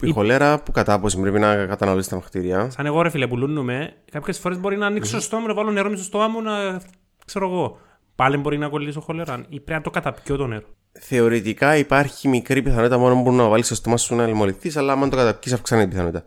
η 0.04 0.12
χολέρα 0.12 0.62
που 0.62 0.72
κατά 0.72 1.00
πόσο 1.00 1.20
πρέπει 1.20 1.38
να 1.38 1.66
καταναλώσει 1.66 2.08
τα 2.08 2.16
βακτήρια. 2.16 2.70
Σαν 2.70 2.86
εγώ 2.86 3.02
ρε 3.02 3.10
φίλε 3.10 3.26
που 3.26 3.36
λούνουμε, 3.36 3.94
κάποιες 4.10 4.38
φορές 4.38 4.58
μπορεί 4.58 4.76
να 4.76 4.86
ανοίξω 4.86 5.10
mm-hmm. 5.10 5.20
στο 5.20 5.26
στόμα 5.26 5.42
μου, 5.42 5.48
να 5.48 5.54
βάλω 5.54 5.70
νερό 5.70 5.94
στο 5.94 6.04
στόμα 6.04 6.28
μου, 6.28 6.42
να 6.42 6.80
ξέρω 7.24 7.48
εγώ. 7.50 7.78
Πάλι 8.14 8.36
μπορεί 8.36 8.58
να 8.58 8.68
κολλήσω 8.68 9.00
χολέρα 9.00 9.44
ή 9.48 9.60
πρέπει 9.60 9.72
να 9.72 9.80
το 9.80 9.90
καταπιώ 9.90 10.36
το 10.36 10.46
νερό. 10.46 10.66
Θεωρητικά 10.92 11.76
υπάρχει 11.76 12.28
μικρή 12.28 12.62
πιθανότητα 12.62 12.98
μόνο 12.98 13.22
που 13.22 13.32
να 13.32 13.48
βάλεις 13.48 13.66
στο 13.66 13.74
στόμα 13.74 13.96
σου 13.96 14.14
να 14.14 14.26
λιμοληθεί, 14.26 14.78
αλλά 14.78 14.92
αν 14.92 15.10
το 15.10 15.16
καταπιείς, 15.16 15.54
αυξάνεται 15.54 15.86
η 15.86 15.90
πιθανότητα. 15.90 16.24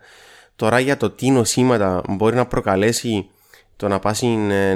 Τώρα 0.55 0.79
για 0.79 0.97
το 0.97 1.09
τι 1.09 1.29
νοσήματα 1.29 2.01
μπορεί 2.09 2.35
να 2.35 2.45
προκαλέσει 2.45 3.29
το 3.75 3.87
να 3.87 3.99
πάσει 3.99 4.27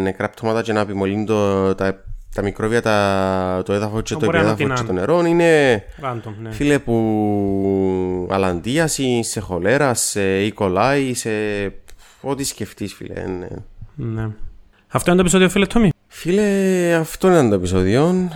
νεκρά 0.02 0.30
πτώματα 0.30 0.62
και 0.62 0.74
να 0.74 0.80
επιμολύνει 0.80 1.26
το, 1.26 1.76
τα 1.76 2.04
τα 2.36 2.42
μικρόβια, 2.42 2.82
τα, 2.82 3.62
το 3.66 3.74
έδαφος 3.74 4.02
και 4.02 4.16
το 4.16 4.26
επίδαφο 4.26 4.56
και 4.56 4.84
το 4.86 4.94
νερό 4.94 5.26
είναι 5.26 5.84
Random, 6.04 6.34
ναι. 6.42 6.52
φίλε 6.52 6.80
που 6.80 8.28
αλαντίαση, 8.32 9.24
σε 9.24 9.40
χολέρα, 9.40 9.94
σε 9.94 10.22
E. 10.58 11.12
σε 11.12 11.30
ό,τι 12.22 12.44
σκεφτείς, 12.44 12.94
φίλε. 12.94 13.14
Ναι. 13.14 13.48
ναι. 13.96 14.30
Αυτό 14.88 15.12
είναι 15.12 15.20
το 15.20 15.26
επεισόδιο, 15.26 15.50
φίλε 15.50 15.66
Τόμι; 15.66 15.92
Φίλε, 16.08 16.94
αυτό 16.94 17.28
είναι 17.28 17.50
το 17.50 17.56
επεισόδιο. 17.56 18.30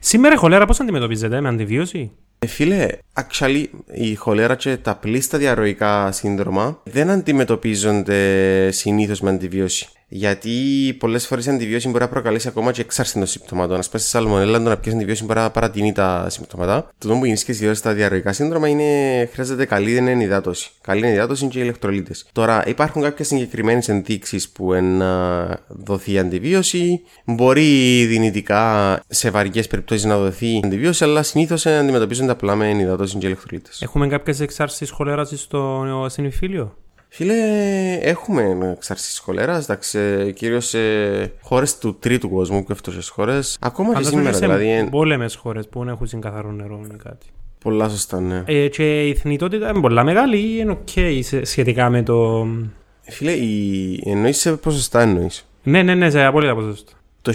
Σήμερα 0.00 0.34
η 0.34 0.38
χολέρα 0.38 0.66
πώς 0.66 0.80
αντιμετωπίζετε, 0.80 1.40
με 1.40 1.48
αντιβίωση; 1.48 2.10
Ε, 2.38 2.46
φίλε, 2.46 2.88
actually, 3.12 3.64
η 3.92 4.14
χολέρα 4.14 4.54
και 4.54 4.76
τα 4.76 4.96
πλήστα 4.96 5.38
διαρροϊκά 5.38 6.12
σύνδρομα 6.12 6.80
δεν 6.84 7.10
αντιμετωπίζονται 7.10 8.70
συνήθως 8.70 9.20
με 9.20 9.30
αντιβίωση. 9.30 9.88
Γιατί 10.08 10.50
πολλές 10.98 11.26
φορές 11.26 11.46
η 11.46 11.50
αντιβίωση 11.50 11.88
μπορεί 11.88 12.02
να 12.02 12.08
προκαλέσει 12.08 12.48
ακόμα 12.48 12.72
και 12.72 12.80
εξάρτηση 12.80 13.18
των 13.18 13.26
συμπτωμάτων. 13.26 13.76
Α 13.76 13.82
πούμε, 13.90 14.02
σε 14.02 14.08
σαλμονέλα, 14.08 14.62
το 14.62 14.68
να 14.68 14.76
πιέσει 14.76 14.96
αντιβίωση 14.96 15.24
μπορεί 15.24 15.38
να 15.38 15.50
παρατείνει 15.50 15.92
τα 15.92 16.26
συμπτώματα. 16.28 16.88
Το 16.98 17.08
που 17.08 17.24
γίνει 17.24 17.38
και 17.38 17.74
στα 17.74 17.92
διαρροϊκά 17.92 18.32
σύνδρομα 18.32 18.68
είναι 18.68 19.28
χρειάζεται 19.32 19.64
καλή 19.64 19.96
ενυδάτωση. 19.96 20.70
Καλή 20.80 21.06
ενυδάτωση 21.06 21.46
και 21.46 21.58
ηλεκτρολίτες. 21.58 22.26
Τώρα, 22.32 22.66
υπάρχουν 22.66 23.02
κάποιες 23.02 23.28
συγκεκριμένες 23.28 23.88
ενδείξεις 23.88 24.48
που 24.48 24.72
να 24.72 25.46
δοθεί 25.68 26.18
αντιβίωση. 26.18 27.02
Μπορεί 27.24 28.04
δυνητικά 28.04 29.02
σε 29.08 29.30
βαριές 29.30 29.66
περιπτώσεις 29.66 30.04
να 30.04 30.18
δοθεί 30.18 30.60
αντιβίωση, 30.64 31.04
αλλά 31.04 31.22
συνήθως 31.22 31.66
αντιμετωπίζονται 31.66 32.32
απλά 32.32 32.54
με 32.54 32.70
ενυδάτωση 32.70 33.18
και 33.18 33.26
ηλεκτρολίτες. 33.26 33.82
Έχουμε 33.82 34.08
κάποιες 34.08 34.40
εξάρσεις 34.40 34.90
χολέρα 34.90 35.24
στο 35.24 35.84
συνειφίλιο. 36.08 36.76
Φίλε, 37.08 37.34
έχουμε 38.00 38.72
εξάρσει 38.76 39.20
χολέρας, 39.20 39.64
εντάξει, 39.64 39.98
κυρίως 40.36 40.66
σε 40.66 40.78
χώρες 41.40 41.78
του 41.78 41.96
τρίτου 41.98 42.30
κόσμου 42.30 42.64
και 42.64 42.72
αυτέ 42.72 42.90
τι 42.90 43.08
χώρες. 43.08 43.56
Ακόμα 43.60 43.94
και 43.94 44.02
σήμερα, 44.02 44.32
σε 44.32 44.38
δηλαδή. 44.38 44.88
Πόλεμες 44.90 45.34
χώρες 45.34 45.68
που 45.68 45.84
δεν 45.84 45.88
έχουν 45.88 46.20
καθαρό 46.20 46.50
νερό 46.50 46.80
ή 46.92 46.96
κάτι. 46.96 47.26
Πολλά 47.62 47.88
σωστά, 47.88 48.20
ναι. 48.20 48.42
Ε, 48.46 48.68
και 48.68 49.08
η 49.08 49.14
θνητότητα 49.14 49.68
είναι 49.68 49.80
πολλά 49.80 50.04
μεγάλη 50.04 50.36
ή 50.36 50.56
είναι 50.60 50.78
ok 50.86 51.20
σχετικά 51.42 51.90
με 51.90 52.02
το. 52.02 52.46
Φίλε, 53.02 53.32
η... 53.32 54.02
εννοείς 54.06 54.38
σε 54.38 54.52
ποσοστά 54.52 55.00
εννοείς; 55.00 55.48
Ναι, 55.62 55.82
ναι, 55.82 55.94
ναι, 55.94 56.10
σε 56.10 56.24
απόλυτα 56.24 56.54
ποσοστά. 56.54 56.92
Το 57.22 57.32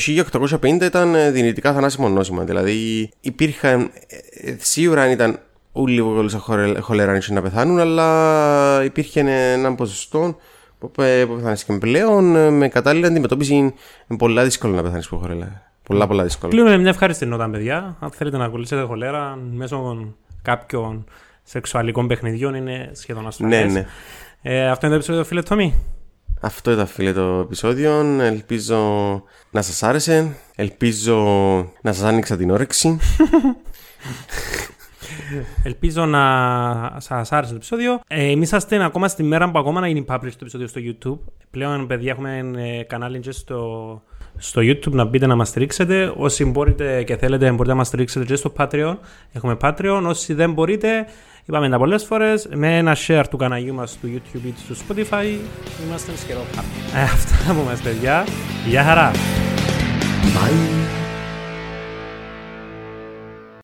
1850 0.62 0.82
ήταν 0.82 1.16
δυνητικά 1.32 1.74
θανάσιμο 1.74 2.10
νόσημα. 2.10 2.44
Δηλαδή 2.44 3.10
υπήρχαν. 3.22 3.92
Ε, 4.08 4.50
ε, 4.50 4.56
σίγουρα 4.60 5.02
αν 5.02 5.12
ήταν 5.12 5.40
όλοι 5.72 6.02
που 6.02 6.14
κολλήσαν 6.14 6.40
χολέρα 6.80 7.20
να 7.30 7.42
πεθάνουν, 7.42 7.80
αλλά 7.80 8.84
υπήρχε 8.84 9.20
ένα 9.54 9.76
ποσοστό 9.76 10.36
που 10.80 10.92
πεθάνεις 10.92 11.64
και 11.64 11.74
πλέον 11.74 12.54
με 12.54 12.68
κατάλληλη 12.68 13.06
αντιμετώπιση 13.06 13.54
είναι 13.56 13.74
πολλά 14.18 14.44
δύσκολο 14.44 14.76
να 14.76 14.82
πεθάνεις 14.82 15.06
από 15.06 15.18
χολέρα. 15.18 15.72
Πολλά 15.84 16.08
πολλά 16.08 16.24
δύσκολα. 16.24 16.52
Κλείνουμε 16.52 16.78
μια 16.78 16.90
ευχάριστη 16.90 17.26
νότα, 17.26 17.50
παιδιά. 17.50 17.98
Αν 18.00 18.12
θέλετε 18.12 18.38
να 18.38 18.48
κολλήσετε 18.48 18.82
χολέρα 18.82 19.38
μέσω 19.52 20.08
κάποιων 20.42 21.06
σεξουαλικών 21.44 22.08
παιχνιδιών 22.08 22.56
είναι 22.56 22.90
σχεδόν 22.94 23.28
ασφαλές. 23.28 23.66
Ναι, 23.66 23.72
ναι. 23.72 23.86
Ε, 24.42 24.70
αυτό 24.70 24.86
είναι 24.86 24.96
το 24.96 25.02
επεισόδιο, 25.02 25.24
φίλε 25.24 25.42
Τόμι. 25.42 25.76
Αυτό 26.42 26.72
ήταν 26.72 26.88
φίλε 26.88 27.14
το 27.14 27.40
επεισόδιο. 27.40 27.92
Ελπίζω 28.20 28.78
να 29.52 29.62
σας 29.62 29.84
άρεσε. 29.84 30.36
Ελπίζω 30.56 31.18
να 31.82 31.94
σας 31.94 32.04
άνοιξα 32.04 32.38
την 32.38 32.50
όρεξη. 32.50 32.98
Ελπίζω 35.64 36.06
να 36.06 36.96
σας 36.98 37.32
άρεσε 37.32 37.50
το 37.50 37.56
επεισόδιο. 37.56 38.00
Ε, 38.08 38.32
Εμείς 38.32 38.50
είμαστε 38.50 38.84
ακόμα 38.84 39.08
στη 39.08 39.24
μέρα 39.24 39.52
που 39.52 39.60
ακόμα 39.60 39.80
να 39.80 39.88
γίνει 39.88 40.06
publish 40.08 40.32
το 40.32 40.38
επεισόδιο 40.42 40.68
στο 40.68 40.82
YouTube. 40.84 41.32
Πλέον, 41.52 41.88
παιδιά, 41.88 42.12
έχουμε 42.12 42.52
ε, 42.58 42.84
κανάλι 42.84 43.20
και 43.20 43.32
στο, 43.32 44.02
στο 44.38 44.62
YouTube 44.62 44.92
να 44.92 45.06
μπείτε 45.06 45.26
να 45.26 45.36
μας 45.36 45.48
στηρίξετε. 45.48 46.14
Όσοι 46.18 46.46
μπορείτε 46.46 47.04
και 47.04 47.18
θέλετε, 47.18 47.50
μπορείτε 47.50 47.70
να 47.70 47.76
μας 47.76 47.88
στηρίξετε 47.88 48.26
και 48.26 48.36
στο 48.36 48.54
Patreon. 48.58 48.96
Έχουμε 49.32 49.58
Patreon. 49.62 50.04
Όσοι 50.08 50.34
δεν 50.34 50.54
μπορείτε, 50.54 51.06
είπαμε 51.46 51.70
τα 51.70 51.78
πολλές 51.78 52.04
φορές, 52.04 52.48
με 52.54 52.78
ένα 52.78 52.96
share 53.08 53.24
του 53.30 53.38
καναλιού 53.38 53.74
μας 53.74 53.92
στο 53.92 54.08
YouTube 54.12 54.42
ή 54.44 54.54
στο 54.74 54.86
Spotify. 54.88 55.26
Είμαστε 55.88 56.12
σχεδόν 56.16 56.44
happy. 56.56 56.96
Ε, 56.96 57.02
αυτά 57.02 57.52
από 57.52 57.62
μα, 57.62 57.78
παιδιά. 57.84 58.26
Γεια 58.68 58.84
χαρά. 58.84 59.12
Bye. 60.22 61.01